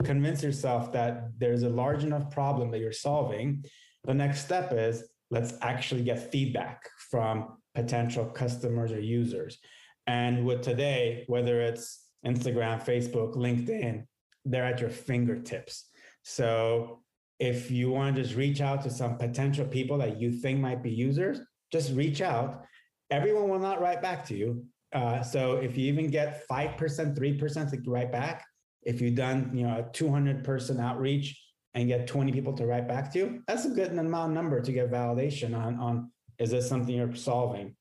convince 0.04 0.42
yourself 0.44 0.92
that 0.92 1.30
there's 1.36 1.64
a 1.64 1.68
large 1.68 2.04
enough 2.04 2.30
problem 2.30 2.70
that 2.70 2.78
you're 2.78 2.92
solving, 2.92 3.64
the 4.04 4.14
next 4.14 4.44
step 4.44 4.72
is 4.72 5.02
let's 5.32 5.54
actually 5.62 6.04
get 6.04 6.30
feedback 6.30 6.88
from 7.10 7.56
potential 7.74 8.24
customers 8.26 8.92
or 8.92 9.00
users. 9.00 9.58
And 10.06 10.44
with 10.44 10.62
today, 10.62 11.24
whether 11.26 11.60
it's 11.60 12.04
Instagram, 12.24 12.84
Facebook, 12.84 13.34
LinkedIn, 13.34 14.04
they're 14.44 14.64
at 14.64 14.80
your 14.80 14.90
fingertips. 14.90 15.88
So 16.22 17.00
if 17.38 17.70
you 17.70 17.90
want 17.90 18.16
to 18.16 18.22
just 18.22 18.36
reach 18.36 18.60
out 18.60 18.82
to 18.82 18.90
some 18.90 19.16
potential 19.16 19.66
people 19.66 19.98
that 19.98 20.20
you 20.20 20.30
think 20.30 20.60
might 20.60 20.82
be 20.82 20.90
users, 20.90 21.40
just 21.72 21.92
reach 21.92 22.20
out. 22.20 22.64
Everyone 23.10 23.48
will 23.48 23.58
not 23.58 23.80
write 23.80 24.00
back 24.00 24.24
to 24.26 24.36
you. 24.36 24.64
Uh, 24.92 25.22
so 25.22 25.56
if 25.56 25.76
you 25.76 25.86
even 25.86 26.10
get 26.10 26.46
5%, 26.48 26.78
3% 26.78 27.84
to 27.84 27.90
write 27.90 28.12
back, 28.12 28.44
if 28.82 29.00
you've 29.00 29.14
done 29.14 29.50
you 29.54 29.66
know 29.66 29.78
a 29.78 29.92
200 29.92 30.44
person 30.44 30.80
outreach 30.80 31.40
and 31.74 31.88
get 31.88 32.06
20 32.06 32.32
people 32.32 32.52
to 32.54 32.66
write 32.66 32.86
back 32.86 33.12
to 33.12 33.18
you, 33.18 33.42
that's 33.46 33.64
a 33.64 33.70
good 33.70 33.92
amount 33.92 34.34
number 34.34 34.60
to 34.60 34.72
get 34.72 34.90
validation 34.90 35.56
on, 35.56 35.78
on 35.78 36.12
is 36.38 36.50
this 36.50 36.68
something 36.68 36.94
you're 36.94 37.14
solving? 37.14 37.74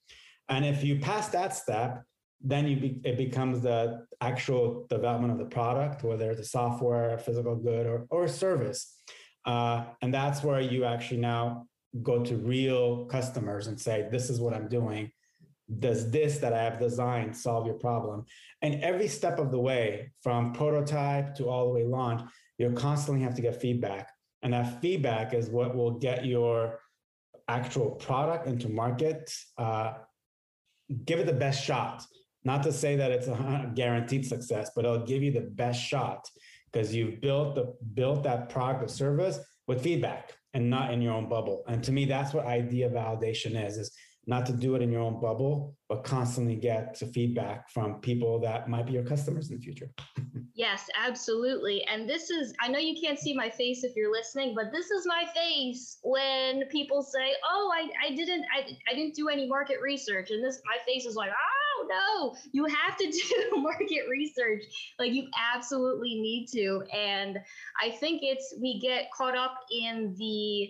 And 0.48 0.66
if 0.66 0.84
you 0.84 1.00
pass 1.00 1.30
that 1.30 1.56
step, 1.56 2.04
then 2.44 2.68
you 2.68 2.76
be, 2.78 3.02
it 3.04 3.18
becomes 3.18 3.62
the 3.62 4.06
actual 4.20 4.88
development 4.90 5.32
of 5.34 5.40
the 5.40 5.46
product, 5.46 6.04
whether 6.04 6.32
it's 6.32 6.42
a 6.42 6.46
software, 6.46 7.14
a 7.14 7.20
physical 7.20 7.56
good, 7.56 7.86
or, 7.86 8.08
or 8.10 8.26
a 8.26 8.30
service. 8.30 8.98
Uh, 9.46 9.86
and 10.02 10.14
that's 10.14 10.44
where 10.44 10.62
you 10.62 10.86
actually 10.86 11.20
now 11.20 11.68
go 12.02 12.24
to 12.24 12.36
real 12.38 13.06
customers 13.06 13.68
and 13.68 13.80
say, 13.80 14.08
this 14.12 14.30
is 14.30 14.40
what 14.40 14.54
I'm 14.54 14.68
doing. 14.68 15.12
Does 15.80 16.12
this 16.12 16.40
that 16.40 16.54
I 16.54 16.64
have 16.64 16.80
designed 16.80 17.36
solve 17.36 17.66
your 17.66 17.76
problem? 17.76 18.26
And 18.62 18.82
every 18.84 19.08
step 19.08 19.40
of 19.40 19.52
the 19.52 19.60
way, 19.60 20.12
from 20.22 20.54
prototype 20.54 21.36
to 21.36 21.48
all 21.50 21.68
the 21.68 21.74
way 21.74 21.86
launch, 21.86 22.22
you 22.58 22.72
constantly 22.72 23.24
have 23.24 23.36
to 23.36 23.42
get 23.42 23.62
feedback. 23.62 24.10
And 24.44 24.54
that 24.54 24.82
feedback 24.82 25.34
is 25.34 25.50
what 25.50 25.76
will 25.76 25.92
get 25.92 26.26
your 26.26 26.80
actual 27.48 27.92
product 27.92 28.48
into 28.48 28.70
market, 28.70 29.34
uh, 29.58 29.94
give 31.06 31.20
it 31.20 31.26
the 31.26 31.34
best 31.34 31.64
shot. 31.64 32.06
Not 32.44 32.64
to 32.64 32.74
say 32.74 32.96
that 32.96 33.12
it's 33.12 33.28
a 33.28 33.72
guaranteed 33.76 34.26
success, 34.26 34.72
but 34.76 34.86
it'll 34.86 35.06
give 35.06 35.24
you 35.24 35.32
the 35.32 35.42
best 35.42 35.82
shot 35.82 36.28
because 36.72 36.94
you've 36.94 37.22
built 37.22 37.56
the 37.56 37.76
built 37.94 38.24
that 38.24 38.50
product 38.50 38.84
or 38.84 38.88
service 38.88 39.40
with 39.68 39.82
feedback 39.82 40.34
and 40.54 40.70
not 40.70 40.92
in 40.94 41.02
your 41.02 41.14
own 41.14 41.30
bubble. 41.30 41.64
And 41.68 41.84
to 41.84 41.92
me, 41.92 42.06
that's 42.06 42.34
what 42.34 42.46
idea 42.46 42.90
validation 42.90 43.64
is: 43.66 43.78
is 43.78 43.92
not 44.28 44.46
to 44.46 44.54
do 44.54 44.76
it 44.76 44.82
in 44.82 44.92
your 44.92 45.02
own 45.02 45.20
bubble, 45.20 45.76
but 45.90 46.04
constantly 46.04 46.56
get 46.56 46.94
to 46.96 47.08
feedback 47.08 47.70
from 47.70 47.96
people 48.02 48.40
that 48.40 48.70
might 48.70 48.86
be 48.86 48.94
your 48.94 49.04
customers 49.04 49.50
in 49.50 49.58
the 49.58 49.62
future. 49.62 49.90
yes, 50.54 50.88
absolutely. 50.96 51.84
And 51.86 52.08
this 52.08 52.30
is, 52.30 52.54
I 52.60 52.68
know 52.68 52.78
you 52.78 52.96
can't 53.02 53.20
see 53.20 53.34
my 53.34 53.50
face 53.50 53.84
if 53.84 53.96
you're 53.96 54.12
listening, 54.12 54.54
but 54.56 54.72
this 54.72 54.92
is 54.92 55.08
my 55.08 55.26
face 55.34 55.98
when 56.04 56.68
people 56.68 57.02
say, 57.02 57.34
oh, 57.52 57.74
I, 57.76 57.90
I 58.08 58.16
didn't, 58.16 58.46
I, 58.56 58.78
I 58.90 58.94
didn't 58.94 59.16
do 59.16 59.28
any 59.28 59.48
market 59.48 59.78
research. 59.82 60.30
And 60.30 60.44
this, 60.44 60.62
my 60.66 60.78
face 60.86 61.06
is 61.06 61.16
like, 61.16 61.32
ah, 61.32 61.61
oh 61.72 61.88
no, 61.88 62.36
you 62.52 62.66
have 62.66 62.98
to 62.98 63.12
do 63.12 63.62
market 63.62 64.04
research. 64.10 64.64
Like 65.00 65.14
you 65.14 65.28
absolutely 65.56 66.16
need 66.16 66.48
to. 66.54 66.84
And 66.94 67.38
I 67.82 67.92
think 67.92 68.22
it's, 68.24 68.54
we 68.62 68.80
get 68.80 69.12
caught 69.12 69.38
up 69.38 69.56
in 69.72 70.16
the, 70.18 70.70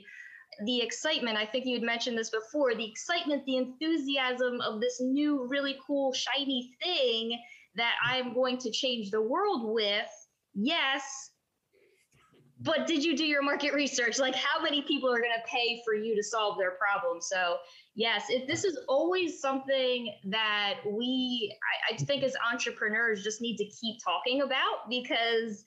the 0.66 0.82
excitement, 0.82 1.38
I 1.38 1.46
think 1.46 1.66
you 1.66 1.76
had 1.76 1.84
mentioned 1.84 2.18
this 2.18 2.30
before, 2.30 2.76
the 2.76 2.90
excitement, 2.90 3.46
the 3.46 3.58
enthusiasm 3.58 4.62
of 4.62 4.82
this 4.82 5.00
new, 5.02 5.48
really 5.48 5.78
cool, 5.86 6.14
shiny 6.14 6.76
thing 6.84 7.40
that 7.76 7.94
I'm 8.06 8.34
going 8.34 8.58
to 8.60 8.72
change 8.72 9.12
the 9.12 9.22
world 9.22 9.74
with. 9.74 10.10
Yes. 10.54 11.32
But 12.64 12.86
did 12.86 13.04
you 13.04 13.18
do 13.18 13.26
your 13.26 13.42
market 13.42 13.74
research? 13.74 14.20
Like, 14.20 14.36
how 14.36 14.62
many 14.62 14.84
people 14.84 15.10
are 15.12 15.20
going 15.20 15.34
to 15.36 15.50
pay 15.50 15.82
for 15.84 15.96
you 15.96 16.16
to 16.16 16.24
solve 16.24 16.58
their 16.60 16.72
problem? 16.72 17.20
So, 17.20 17.58
yes, 17.96 18.26
if 18.30 18.48
this 18.48 18.64
is 18.64 18.78
always 18.88 19.40
something 19.42 20.14
that 20.26 20.76
we, 20.86 21.56
I, 21.90 21.94
I 21.94 21.98
think, 21.98 22.24
as 22.24 22.36
entrepreneurs, 22.52 23.24
just 23.24 23.42
need 23.42 23.58
to 23.58 23.66
keep 23.66 23.98
talking 24.04 24.42
about 24.42 24.90
because 24.90 25.64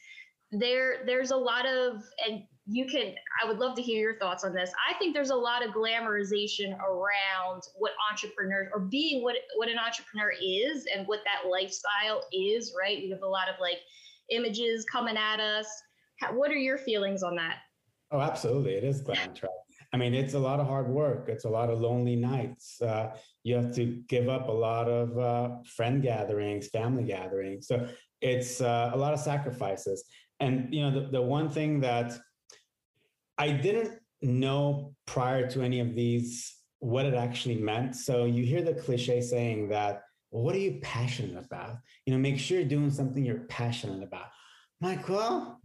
there 0.53 0.99
there's 1.07 1.31
a 1.31 1.37
lot 1.37 1.67
of 1.67 2.03
and 2.27 2.45
you 2.67 2.87
can 2.87 3.15
i 3.43 3.49
would 3.49 3.59
love 3.59 3.75
to 3.75 3.83
hear 3.83 4.01
your 4.01 4.19
thoughts 4.19 4.45
on 4.45 4.55
this 4.55 4.71
i 4.89 4.97
think 4.99 5.13
there's 5.15 5.31
a 5.31 5.35
lot 5.35 5.67
of 5.67 5.75
glamorization 5.75 6.79
around 6.79 7.63
what 7.77 7.93
entrepreneurs 8.11 8.69
or 8.73 8.81
being 8.81 9.23
what 9.23 9.35
what 9.57 9.69
an 9.69 9.79
entrepreneur 9.79 10.33
is 10.41 10.87
and 10.95 11.07
what 11.07 11.21
that 11.25 11.49
lifestyle 11.51 12.23
is 12.33 12.75
right 12.81 12.99
we 13.03 13.11
have 13.11 13.23
a 13.23 13.27
lot 13.27 13.49
of 13.49 13.57
like 13.61 13.79
images 14.31 14.87
coming 14.91 15.17
at 15.17 15.41
us 15.41 15.67
what 16.33 16.51
are 16.51 16.57
your 16.57 16.79
feelings 16.79 17.23
on 17.23 17.37
that 17.37 17.59
Oh, 18.15 18.21
absolutely. 18.21 18.75
It 18.75 18.85
is 18.85 19.01
glam. 19.01 19.35
I 19.93 19.97
mean, 19.97 20.15
it's 20.15 20.35
a 20.35 20.39
lot 20.39 20.61
of 20.61 20.69
hard 20.69 20.89
work. 20.89 21.29
It's 21.29 21.47
a 21.47 21.49
lot 21.49 21.69
of 21.69 21.81
lonely 21.81 22.15
nights. 22.15 22.81
Uh, 22.81 23.17
you 23.43 23.57
have 23.57 23.75
to 23.75 24.03
give 24.09 24.29
up 24.29 24.49
a 24.49 24.53
lot 24.53 24.89
of 24.89 25.19
uh, 25.19 25.57
friend 25.65 26.01
gatherings, 26.01 26.69
family 26.69 27.03
gatherings. 27.03 27.67
So 27.67 27.89
it's 28.21 28.61
uh, 28.61 28.93
a 28.95 28.97
lot 28.97 29.15
of 29.15 29.19
sacrifices. 29.19 30.05
And 30.39 30.73
you 30.73 30.83
know, 30.83 31.01
the, 31.01 31.11
the 31.11 31.23
one 31.23 31.51
thing 31.51 31.81
that 31.81 32.13
I 33.37 33.51
didn't 33.51 33.99
know 34.23 34.95
prior 35.07 35.51
to 35.51 35.63
any 35.63 35.81
of 35.81 35.97
these 35.97 36.55
what 36.79 37.07
it 37.07 37.15
actually 37.15 37.57
meant. 37.57 37.97
So 37.97 38.27
you 38.27 38.45
hear 38.45 38.63
the 38.63 38.75
cliche 38.75 39.21
saying 39.21 39.71
that, 39.71 40.03
well, 40.31 40.45
what 40.45 40.55
are 40.55 40.61
you 40.61 40.79
passionate 40.83 41.45
about? 41.45 41.79
You 42.07 42.13
know, 42.13 42.21
make 42.21 42.39
sure 42.39 42.61
you're 42.61 42.69
doing 42.69 42.91
something 42.91 43.25
you're 43.25 43.47
passionate 43.49 44.05
about. 44.05 44.27
I'm 44.81 44.97
like, 44.97 45.09
well, 45.09 45.61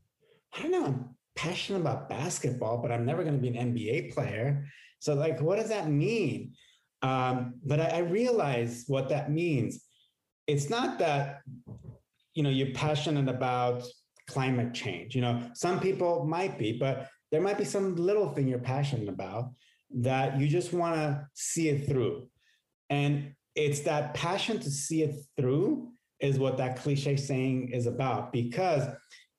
I 0.56 0.62
don't 0.62 0.72
know. 0.72 0.86
I'm 0.86 1.16
passionate 1.36 1.80
about 1.80 2.10
basketball, 2.10 2.80
but 2.80 2.92
I'm 2.92 3.06
never 3.06 3.24
going 3.24 3.36
to 3.36 3.42
be 3.42 3.56
an 3.56 3.74
NBA 3.74 4.14
player. 4.14 4.66
So, 5.00 5.14
like, 5.14 5.42
what 5.42 5.58
does 5.58 5.70
that 5.70 5.90
mean? 5.90 6.54
Um, 7.02 7.56
but 7.66 7.80
I, 7.80 7.86
I 7.86 7.98
realize 8.00 8.84
what 8.88 9.10
that 9.10 9.32
means. 9.32 9.86
It's 10.48 10.70
not 10.70 11.00
that, 11.00 11.42
you 12.34 12.44
know, 12.44 12.50
you're 12.50 12.74
passionate 12.74 13.30
about 13.30 13.84
climate 14.28 14.74
change. 14.74 15.16
You 15.16 15.22
know, 15.22 15.42
some 15.54 15.80
people 15.80 16.26
might 16.26 16.58
be, 16.58 16.78
but 16.78 17.08
there 17.32 17.42
might 17.42 17.58
be 17.58 17.66
some 17.66 17.96
little 17.96 18.30
thing 18.30 18.48
you're 18.48 18.60
passionate 18.60 19.10
about 19.10 19.52
that 19.92 20.40
you 20.40 20.48
just 20.48 20.74
want 20.74 20.96
to 20.96 21.28
see 21.34 21.70
it 21.70 21.88
through. 21.88 22.28
And 22.90 23.34
it's 23.56 23.82
that 23.82 24.14
passion 24.14 24.60
to 24.60 24.70
see 24.70 25.04
it 25.04 25.16
through 25.38 25.92
is 26.20 26.38
what 26.38 26.58
that 26.58 26.78
cliche 26.78 27.16
saying 27.16 27.70
is 27.70 27.86
about. 27.86 28.32
Because 28.32 28.84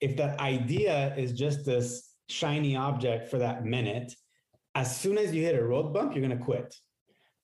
if 0.00 0.16
that 0.16 0.40
idea 0.40 1.14
is 1.16 1.32
just 1.32 1.64
this 1.64 2.10
shiny 2.28 2.76
object 2.76 3.28
for 3.28 3.38
that 3.38 3.64
minute, 3.64 4.12
as 4.74 4.96
soon 4.96 5.18
as 5.18 5.34
you 5.34 5.42
hit 5.42 5.58
a 5.58 5.62
road 5.62 5.92
bump, 5.92 6.14
you're 6.14 6.26
going 6.26 6.38
to 6.38 6.44
quit 6.44 6.74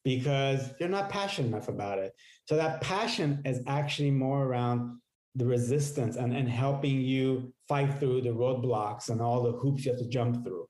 because 0.05 0.73
you're 0.79 0.88
not 0.88 1.11
passionate 1.11 1.49
enough 1.49 1.69
about 1.69 1.99
it. 1.99 2.12
So 2.49 2.57
that 2.57 2.81
passion 2.81 3.42
is 3.45 3.61
actually 3.66 4.12
more 4.12 4.45
around 4.45 5.01
the 5.35 5.45
resistance 5.45 6.16
and, 6.16 6.35
and 6.35 6.49
helping 6.49 7.01
you 7.01 7.53
fight 7.69 7.99
through 7.99 8.23
the 8.23 8.31
roadblocks 8.31 9.11
and 9.11 9.21
all 9.21 9.42
the 9.42 9.53
hoops 9.53 9.85
you 9.85 9.90
have 9.90 10.01
to 10.01 10.09
jump 10.09 10.45
through. 10.45 10.66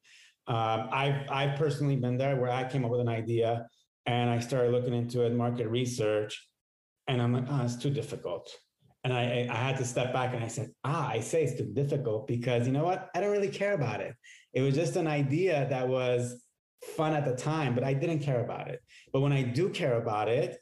Um, 0.49 0.89
I've, 0.91 1.31
I've 1.31 1.59
personally 1.59 1.97
been 1.97 2.17
there 2.17 2.37
where 2.37 2.51
I 2.51 2.65
came 2.65 2.85
up 2.85 2.91
with 2.91 3.01
an 3.01 3.09
idea 3.09 3.67
and 4.07 4.31
I 4.31 4.39
started 4.39 4.73
looking 4.73 4.95
into 4.95 5.23
it, 5.23 5.35
market 5.35 5.69
research, 5.69 6.49
and 7.07 7.21
I'm 7.21 7.33
like, 7.33 7.45
oh, 7.49 7.63
it's 7.65 7.77
too 7.77 7.91
difficult. 7.91 8.49
And 9.07 9.15
I, 9.15 9.47
I 9.49 9.55
had 9.55 9.77
to 9.77 9.85
step 9.85 10.13
back 10.13 10.35
and 10.35 10.43
I 10.43 10.49
said, 10.49 10.73
ah, 10.83 11.09
I 11.09 11.21
say 11.21 11.45
it's 11.45 11.57
too 11.57 11.71
difficult 11.73 12.27
because 12.27 12.67
you 12.67 12.73
know 12.73 12.83
what? 12.83 13.09
I 13.15 13.21
don't 13.21 13.31
really 13.31 13.47
care 13.47 13.75
about 13.75 14.01
it. 14.01 14.17
It 14.53 14.63
was 14.63 14.75
just 14.75 14.97
an 14.97 15.07
idea 15.07 15.65
that 15.71 15.87
was 15.87 16.43
fun 16.97 17.15
at 17.15 17.25
the 17.25 17.37
time, 17.37 17.77
but 17.77 17.85
I 17.85 17.95
didn't 17.95 18.19
care 18.19 18.43
about 18.43 18.67
it. 18.67 18.81
But 19.13 19.21
when 19.21 19.33
I 19.33 19.43
do 19.43 19.69
care 19.69 19.97
about 19.97 20.27
it, 20.27 20.59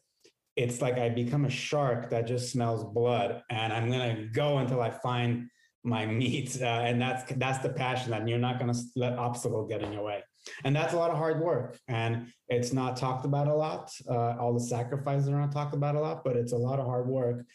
it's 0.56 0.82
like 0.82 0.98
I 0.98 1.08
become 1.08 1.46
a 1.46 1.50
shark 1.50 2.10
that 2.10 2.26
just 2.26 2.52
smells 2.52 2.84
blood 2.84 3.42
and 3.48 3.72
I'm 3.72 3.88
to 4.14 4.28
go 4.30 4.58
until 4.58 4.82
I 4.82 4.90
find 4.90 5.48
my 5.82 6.04
meat. 6.04 6.58
Uh, 6.60 6.66
and 6.66 7.00
that's, 7.00 7.32
that's 7.36 7.60
the 7.60 7.70
passion 7.70 8.10
that 8.10 8.28
you're 8.28 8.38
not 8.38 8.60
to 8.74 8.78
let 8.94 9.16
obstacle 9.16 9.66
get 9.66 9.80
in 9.80 9.90
your 9.90 10.04
way. 10.04 10.22
And 10.64 10.76
that's 10.76 10.92
a 10.92 10.98
lot 10.98 11.10
of 11.10 11.16
hard 11.16 11.40
work. 11.40 11.78
And 11.88 12.26
it's 12.50 12.74
not 12.74 12.98
talked 12.98 13.24
about 13.24 13.48
a 13.48 13.54
lot. 13.54 13.90
Uh, 14.06 14.36
all 14.38 14.52
the 14.52 14.60
sacrifices 14.60 15.30
are 15.30 15.40
not 15.40 15.50
talked 15.50 15.74
about 15.74 15.94
a 15.94 16.00
lot, 16.00 16.24
but 16.24 16.36
it's 16.36 16.52
a 16.52 16.58
lot 16.58 16.78
of 16.78 16.84
hard 16.84 17.08
work 17.08 17.46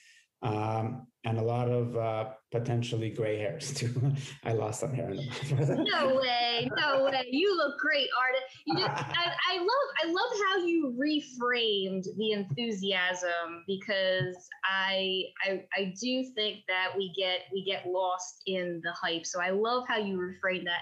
um, 0.41 1.07
and 1.25 1.37
a 1.37 1.41
lot 1.41 1.69
of 1.69 1.97
uh, 1.97 2.29
potentially 2.51 3.09
gray 3.09 3.37
hairs 3.37 3.73
too. 3.75 4.13
I 4.43 4.53
lost 4.53 4.79
some 4.79 4.93
hair 4.93 5.09
in 5.09 5.17
the 5.17 5.85
No 5.91 6.15
way, 6.15 6.69
no 6.77 7.03
way. 7.03 7.25
You 7.29 7.55
look 7.57 7.77
great, 7.77 8.07
Artin. 8.17 8.41
You 8.65 8.77
just, 8.77 8.89
I, 9.17 9.33
I 9.51 9.57
love, 9.57 9.67
I 10.03 10.07
love 10.07 10.31
how 10.47 10.65
you 10.65 10.97
reframed 10.97 12.05
the 12.17 12.31
enthusiasm 12.31 13.65
because 13.67 14.37
I, 14.63 15.23
I, 15.45 15.65
I 15.75 15.93
do 16.01 16.23
think 16.35 16.59
that 16.69 16.95
we 16.95 17.13
get, 17.17 17.41
we 17.51 17.65
get 17.65 17.85
lost 17.85 18.41
in 18.47 18.79
the 18.83 18.93
hype. 18.93 19.25
So 19.25 19.41
I 19.41 19.49
love 19.49 19.83
how 19.87 19.97
you 19.97 20.17
reframed 20.17 20.65
that. 20.65 20.81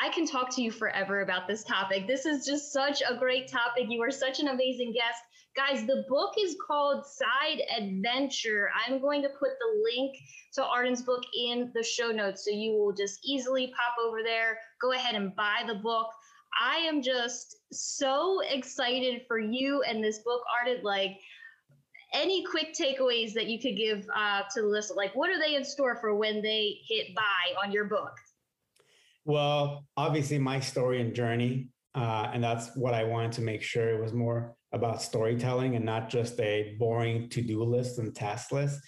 I 0.00 0.10
can 0.10 0.26
talk 0.26 0.54
to 0.56 0.62
you 0.62 0.70
forever 0.70 1.22
about 1.22 1.48
this 1.48 1.64
topic. 1.64 2.06
This 2.06 2.26
is 2.26 2.44
just 2.44 2.72
such 2.72 3.02
a 3.08 3.16
great 3.16 3.48
topic. 3.50 3.86
You 3.88 4.02
are 4.02 4.10
such 4.10 4.38
an 4.38 4.48
amazing 4.48 4.92
guest. 4.92 5.20
Guys, 5.56 5.86
the 5.86 6.04
book 6.06 6.34
is 6.38 6.54
called 6.66 7.06
Side 7.06 7.62
Adventure. 7.78 8.68
I'm 8.86 9.00
going 9.00 9.22
to 9.22 9.30
put 9.30 9.50
the 9.58 9.90
link 9.90 10.14
to 10.52 10.62
Artin's 10.62 11.00
book 11.00 11.22
in 11.34 11.70
the 11.74 11.82
show 11.82 12.10
notes 12.10 12.44
so 12.44 12.50
you 12.50 12.72
will 12.72 12.92
just 12.92 13.20
easily 13.24 13.68
pop 13.68 13.96
over 14.06 14.22
there, 14.22 14.58
go 14.82 14.92
ahead 14.92 15.14
and 15.14 15.34
buy 15.34 15.62
the 15.66 15.76
book. 15.76 16.08
I 16.60 16.76
am 16.76 17.00
just 17.00 17.56
so 17.72 18.40
excited 18.50 19.22
for 19.26 19.38
you 19.38 19.82
and 19.82 20.04
this 20.04 20.18
book, 20.18 20.42
Artin. 20.60 20.82
Like, 20.82 21.18
any 22.12 22.44
quick 22.44 22.74
takeaways 22.74 23.32
that 23.32 23.46
you 23.46 23.58
could 23.58 23.76
give 23.78 24.06
uh, 24.14 24.42
to 24.54 24.60
the 24.60 24.68
list? 24.68 24.92
Like, 24.94 25.14
what 25.14 25.30
are 25.30 25.38
they 25.38 25.54
in 25.54 25.64
store 25.64 25.96
for 25.96 26.14
when 26.14 26.42
they 26.42 26.78
hit 26.86 27.14
buy 27.14 27.64
on 27.64 27.72
your 27.72 27.86
book? 27.86 28.12
Well, 29.24 29.86
obviously, 29.96 30.38
my 30.38 30.60
story 30.60 31.00
and 31.00 31.14
journey. 31.14 31.70
Uh, 31.94 32.30
and 32.32 32.44
that's 32.44 32.76
what 32.76 32.92
I 32.92 33.04
wanted 33.04 33.32
to 33.32 33.40
make 33.40 33.62
sure 33.62 33.88
it 33.88 34.00
was 34.00 34.12
more 34.12 34.55
about 34.72 35.02
storytelling 35.02 35.76
and 35.76 35.84
not 35.84 36.08
just 36.08 36.38
a 36.40 36.76
boring 36.78 37.28
to-do 37.28 37.62
list 37.62 37.98
and 37.98 38.14
task 38.14 38.52
list. 38.52 38.80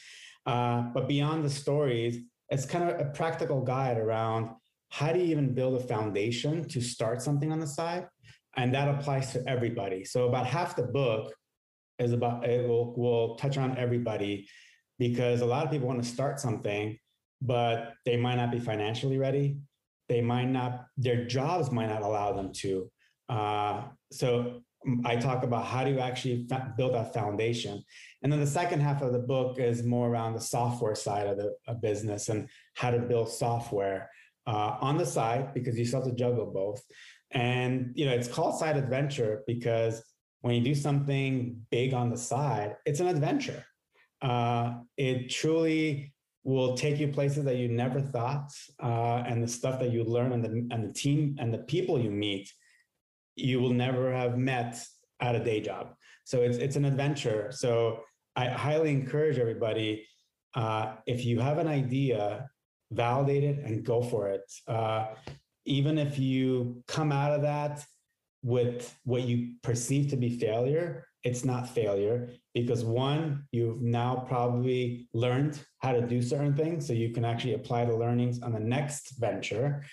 Uh, 0.47 0.83
but 0.95 1.09
beyond 1.09 1.45
the 1.45 1.51
stories, 1.51 2.19
it's 2.51 2.67
kind 2.67 2.89
of 2.89 3.01
a 3.01 3.11
practical 3.11 3.61
guide 3.63 3.99
around 3.99 4.51
how 4.91 5.13
do 5.13 5.19
you 5.19 5.27
even 5.27 5.55
build 5.55 5.81
a 5.81 5.87
foundation 5.87 6.67
to 6.69 6.81
start 6.81 7.21
something 7.21 7.53
on 7.53 7.61
the 7.61 7.67
side, 7.67 8.07
and 8.57 8.75
that 8.75 8.89
applies 8.89 9.33
to 9.33 9.47
everybody. 9.47 10.05
So 10.05 10.29
about 10.29 10.47
half 10.47 10.77
the 10.77 10.85
book 10.85 11.33
is 11.99 12.13
about 12.13 12.47
it 12.47 12.67
will 12.67 12.95
will 12.97 13.37
touch 13.37 13.59
on 13.59 13.77
everybody 13.77 14.49
because 14.99 15.43
a 15.43 15.47
lot 15.47 15.65
of 15.65 15.71
people 15.71 15.87
want 15.87 16.03
to 16.03 16.09
start 16.09 16.41
something, 16.41 16.99
but 17.43 17.93
they 18.05 18.17
might 18.17 18.37
not 18.37 18.51
be 18.51 18.59
financially 18.59 19.19
ready. 19.19 19.59
They 20.09 20.23
might 20.23 20.47
not, 20.47 20.87
their 20.97 21.27
jobs 21.27 21.71
might 21.71 21.89
not 21.89 22.03
allow 22.03 22.33
them 22.33 22.53
to. 22.55 22.91
Uh, 23.29 23.83
so 24.11 24.63
I 25.05 25.17
talk 25.17 25.43
about 25.43 25.67
how 25.67 25.85
do 25.85 25.91
you 25.91 25.99
actually 25.99 26.47
fa- 26.49 26.73
build 26.77 26.95
that 26.95 27.13
foundation. 27.13 27.83
And 28.23 28.33
then 28.33 28.41
the 28.41 28.47
second 28.47 28.81
half 28.81 29.03
of 29.03 29.13
the 29.13 29.19
book 29.19 29.59
is 29.59 29.83
more 29.83 30.09
around 30.09 30.35
the 30.35 30.41
software 30.41 30.95
side 30.95 31.27
of 31.27 31.37
the 31.37 31.55
of 31.67 31.81
business 31.81 32.29
and 32.29 32.49
how 32.75 32.91
to 32.91 32.99
build 32.99 33.29
software 33.29 34.11
uh, 34.47 34.77
on 34.81 34.97
the 34.97 35.07
side 35.07 35.53
because 35.53 35.79
you 35.79 35.85
still 35.85 36.03
have 36.03 36.09
to 36.09 36.17
juggle 36.17 36.47
both. 36.47 36.83
And 37.33 37.93
you 37.95 38.07
know, 38.07 38.13
it's 38.13 38.29
called 38.29 38.59
side 38.59 38.77
adventure 38.77 39.43
because 39.47 40.03
when 40.41 40.55
you 40.55 40.63
do 40.63 40.75
something 40.75 41.61
big 41.71 41.93
on 41.93 42.11
the 42.11 42.17
side, 42.17 42.77
it's 42.87 43.01
an 43.01 43.09
adventure. 43.09 43.65
Uh, 44.23 44.75
it 44.97 45.29
truly 45.29 46.13
will 46.45 46.77
take 46.77 46.99
you 46.99 47.09
places 47.09 47.45
that 47.45 47.57
you 47.57 47.69
never 47.69 48.01
thought, 48.01 48.51
uh, 48.83 49.23
and 49.27 49.43
the 49.43 49.49
stuff 49.49 49.79
that 49.81 49.93
you 49.93 50.05
learn 50.05 50.33
and 50.33 50.45
the 50.45 50.75
and 50.75 50.89
the 50.89 50.93
team 50.93 51.37
and 51.39 51.53
the 51.53 51.59
people 51.59 51.99
you 51.99 52.11
meet 52.11 52.51
you 53.39 53.61
will 53.61 53.73
never 53.73 54.13
have 54.13 54.37
met 54.37 54.81
at 55.21 55.35
a 55.35 55.43
day 55.43 55.61
job. 55.61 55.95
So 56.25 56.43
it's 56.43 56.59
it's 56.59 56.77
an 56.77 56.85
adventure. 56.85 57.51
So 57.51 58.01
I 58.37 58.47
highly 58.49 58.91
encourage 58.91 59.39
everybody 59.39 60.07
uh, 60.55 60.95
if 61.07 61.25
you 61.25 61.41
have 61.41 61.59
an 61.59 61.69
idea, 61.69 62.49
validate 62.91 63.45
it 63.45 63.59
and 63.65 63.85
go 63.85 64.03
for 64.03 64.29
it. 64.29 64.51
Uh, 64.67 65.07
even 65.65 65.99
if 65.99 66.19
you 66.19 66.83
come 66.89 67.13
out 67.13 67.33
of 67.33 67.43
that 67.43 67.85
with 68.43 68.95
what 69.05 69.23
you 69.23 69.55
perceive 69.63 70.09
to 70.11 70.17
be 70.17 70.39
failure, 70.39 71.07
it's 71.25 71.45
not 71.45 71.69
failure 71.69 72.31
because 72.55 72.85
one, 72.85 73.45
you've 73.53 73.83
now 73.83 74.25
probably 74.27 75.09
learned 75.13 75.61
how 75.81 75.93
to 75.93 76.01
do 76.01 76.23
certain 76.23 76.55
things, 76.57 76.87
so 76.87 76.93
you 76.93 77.11
can 77.11 77.25
actually 77.25 77.55
apply 77.55 77.85
the 77.85 77.97
learnings 77.97 78.41
on 78.41 78.53
the 78.53 78.61
next 78.61 79.19
venture, 79.19 79.85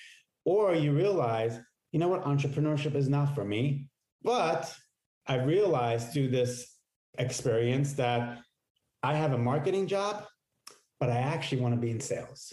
or 0.45 0.73
you 0.73 0.93
realize 0.93 1.59
you 1.95 1.99
know 1.99 2.09
what, 2.09 2.25
entrepreneurship 2.25 2.93
is 2.93 3.07
not 3.07 3.33
for 3.33 3.45
me. 3.45 3.87
But 4.21 4.69
I 5.27 5.35
realized 5.35 6.11
through 6.11 6.27
this 6.27 6.75
experience 7.17 7.93
that 7.93 8.39
I 9.01 9.13
have 9.13 9.31
a 9.31 9.37
marketing 9.37 9.87
job, 9.87 10.25
but 10.99 11.09
I 11.09 11.19
actually 11.19 11.61
want 11.61 11.73
to 11.73 11.79
be 11.79 11.91
in 11.91 12.01
sales. 12.01 12.51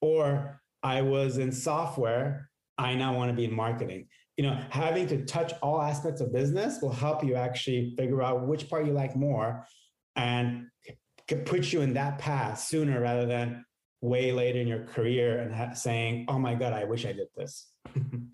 Or 0.00 0.62
I 0.82 1.02
was 1.02 1.36
in 1.36 1.52
software, 1.52 2.48
I 2.78 2.94
now 2.94 3.14
want 3.14 3.30
to 3.30 3.36
be 3.36 3.44
in 3.44 3.52
marketing. 3.52 4.06
You 4.38 4.44
know, 4.44 4.58
having 4.70 5.06
to 5.08 5.22
touch 5.26 5.52
all 5.60 5.82
aspects 5.82 6.22
of 6.22 6.32
business 6.32 6.80
will 6.80 6.90
help 6.90 7.22
you 7.22 7.34
actually 7.34 7.94
figure 7.98 8.22
out 8.22 8.46
which 8.46 8.70
part 8.70 8.86
you 8.86 8.94
like 8.94 9.14
more 9.14 9.66
and 10.16 10.64
put 11.44 11.74
you 11.74 11.82
in 11.82 11.92
that 11.92 12.16
path 12.16 12.58
sooner 12.58 13.02
rather 13.02 13.26
than 13.26 13.66
way 14.00 14.32
later 14.32 14.60
in 14.60 14.66
your 14.66 14.84
career 14.84 15.40
and 15.40 15.54
ha- 15.54 15.74
saying, 15.74 16.24
oh 16.28 16.38
my 16.38 16.54
God, 16.54 16.72
I 16.72 16.84
wish 16.84 17.04
I 17.04 17.12
did 17.12 17.28
this. 17.36 17.70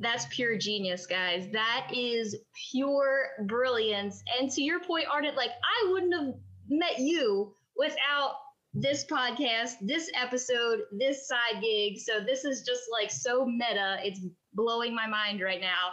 That's 0.00 0.26
pure 0.30 0.58
genius, 0.58 1.06
guys. 1.06 1.48
That 1.52 1.88
is 1.92 2.36
pure 2.72 3.28
brilliance. 3.46 4.22
And 4.38 4.50
to 4.50 4.62
your 4.62 4.80
point, 4.80 5.06
Artin, 5.06 5.36
like 5.36 5.50
I 5.50 5.90
wouldn't 5.90 6.14
have 6.14 6.34
met 6.68 6.98
you 6.98 7.54
without 7.76 8.34
this 8.74 9.04
podcast, 9.04 9.74
this 9.80 10.10
episode, 10.20 10.80
this 10.98 11.28
side 11.28 11.62
gig. 11.62 11.98
So 11.98 12.20
this 12.20 12.44
is 12.44 12.62
just 12.62 12.82
like 12.90 13.10
so 13.10 13.46
meta. 13.46 13.98
It's 14.02 14.20
blowing 14.52 14.94
my 14.94 15.06
mind 15.06 15.40
right 15.40 15.60
now. 15.60 15.92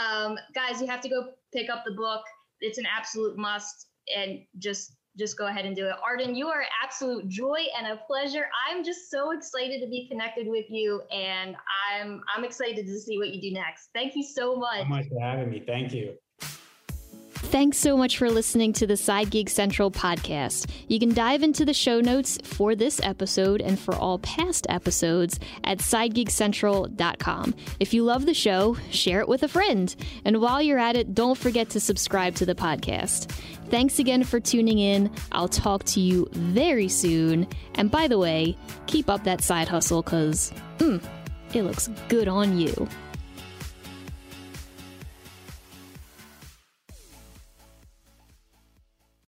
Um, 0.00 0.38
guys, 0.54 0.80
you 0.80 0.86
have 0.86 1.02
to 1.02 1.08
go 1.10 1.32
pick 1.52 1.68
up 1.68 1.84
the 1.84 1.92
book. 1.92 2.22
It's 2.60 2.78
an 2.78 2.86
absolute 2.86 3.36
must. 3.36 3.88
And 4.16 4.40
just 4.58 4.96
just 5.18 5.36
go 5.36 5.46
ahead 5.46 5.64
and 5.64 5.76
do 5.76 5.86
it. 5.86 5.94
Artin, 6.02 6.36
you 6.36 6.48
are 6.48 6.64
absolute 6.82 7.28
joy 7.28 7.64
and 7.76 7.86
a 7.86 7.96
pleasure. 8.06 8.46
I'm 8.68 8.82
just 8.84 9.10
so 9.10 9.32
excited 9.32 9.80
to 9.80 9.86
be 9.86 10.06
connected 10.08 10.46
with 10.48 10.66
you, 10.68 11.02
and 11.12 11.56
I'm 11.90 12.22
I'm 12.34 12.44
excited 12.44 12.86
to 12.86 12.98
see 12.98 13.18
what 13.18 13.28
you 13.28 13.40
do 13.40 13.52
next. 13.52 13.90
Thank 13.94 14.14
you 14.16 14.22
so 14.22 14.56
much. 14.56 14.82
So 14.82 14.88
much 14.88 15.08
for 15.08 15.20
having 15.20 15.50
me. 15.50 15.62
Thank 15.66 15.92
you. 15.92 16.14
Thanks 17.52 17.76
so 17.76 17.98
much 17.98 18.16
for 18.16 18.30
listening 18.30 18.72
to 18.72 18.86
the 18.86 18.96
Side 18.96 19.28
Gig 19.28 19.50
Central 19.50 19.90
podcast. 19.90 20.70
You 20.88 20.98
can 20.98 21.12
dive 21.12 21.42
into 21.42 21.66
the 21.66 21.74
show 21.74 22.00
notes 22.00 22.38
for 22.44 22.74
this 22.74 22.98
episode 23.02 23.60
and 23.60 23.78
for 23.78 23.94
all 23.94 24.18
past 24.20 24.66
episodes 24.70 25.38
at 25.62 25.80
sidegigcentral.com. 25.80 27.54
If 27.78 27.92
you 27.92 28.04
love 28.04 28.24
the 28.24 28.32
show, 28.32 28.78
share 28.90 29.20
it 29.20 29.28
with 29.28 29.42
a 29.42 29.48
friend. 29.48 29.94
And 30.24 30.40
while 30.40 30.62
you're 30.62 30.78
at 30.78 30.96
it, 30.96 31.14
don't 31.14 31.36
forget 31.36 31.68
to 31.70 31.80
subscribe 31.80 32.36
to 32.36 32.46
the 32.46 32.54
podcast. 32.54 33.30
Thanks 33.68 33.98
again 33.98 34.24
for 34.24 34.38
tuning 34.38 34.78
in. 34.78 35.10
I'll 35.32 35.48
talk 35.48 35.84
to 35.84 36.00
you 36.00 36.28
very 36.32 36.88
soon. 36.88 37.46
And 37.74 37.90
by 37.90 38.08
the 38.08 38.18
way, 38.18 38.56
keep 38.86 39.08
up 39.08 39.24
that 39.24 39.42
side 39.42 39.68
hustle 39.68 40.02
because 40.02 40.52
mm, 40.78 41.02
it 41.54 41.62
looks 41.62 41.88
good 42.08 42.28
on 42.28 42.58
you. 42.58 42.88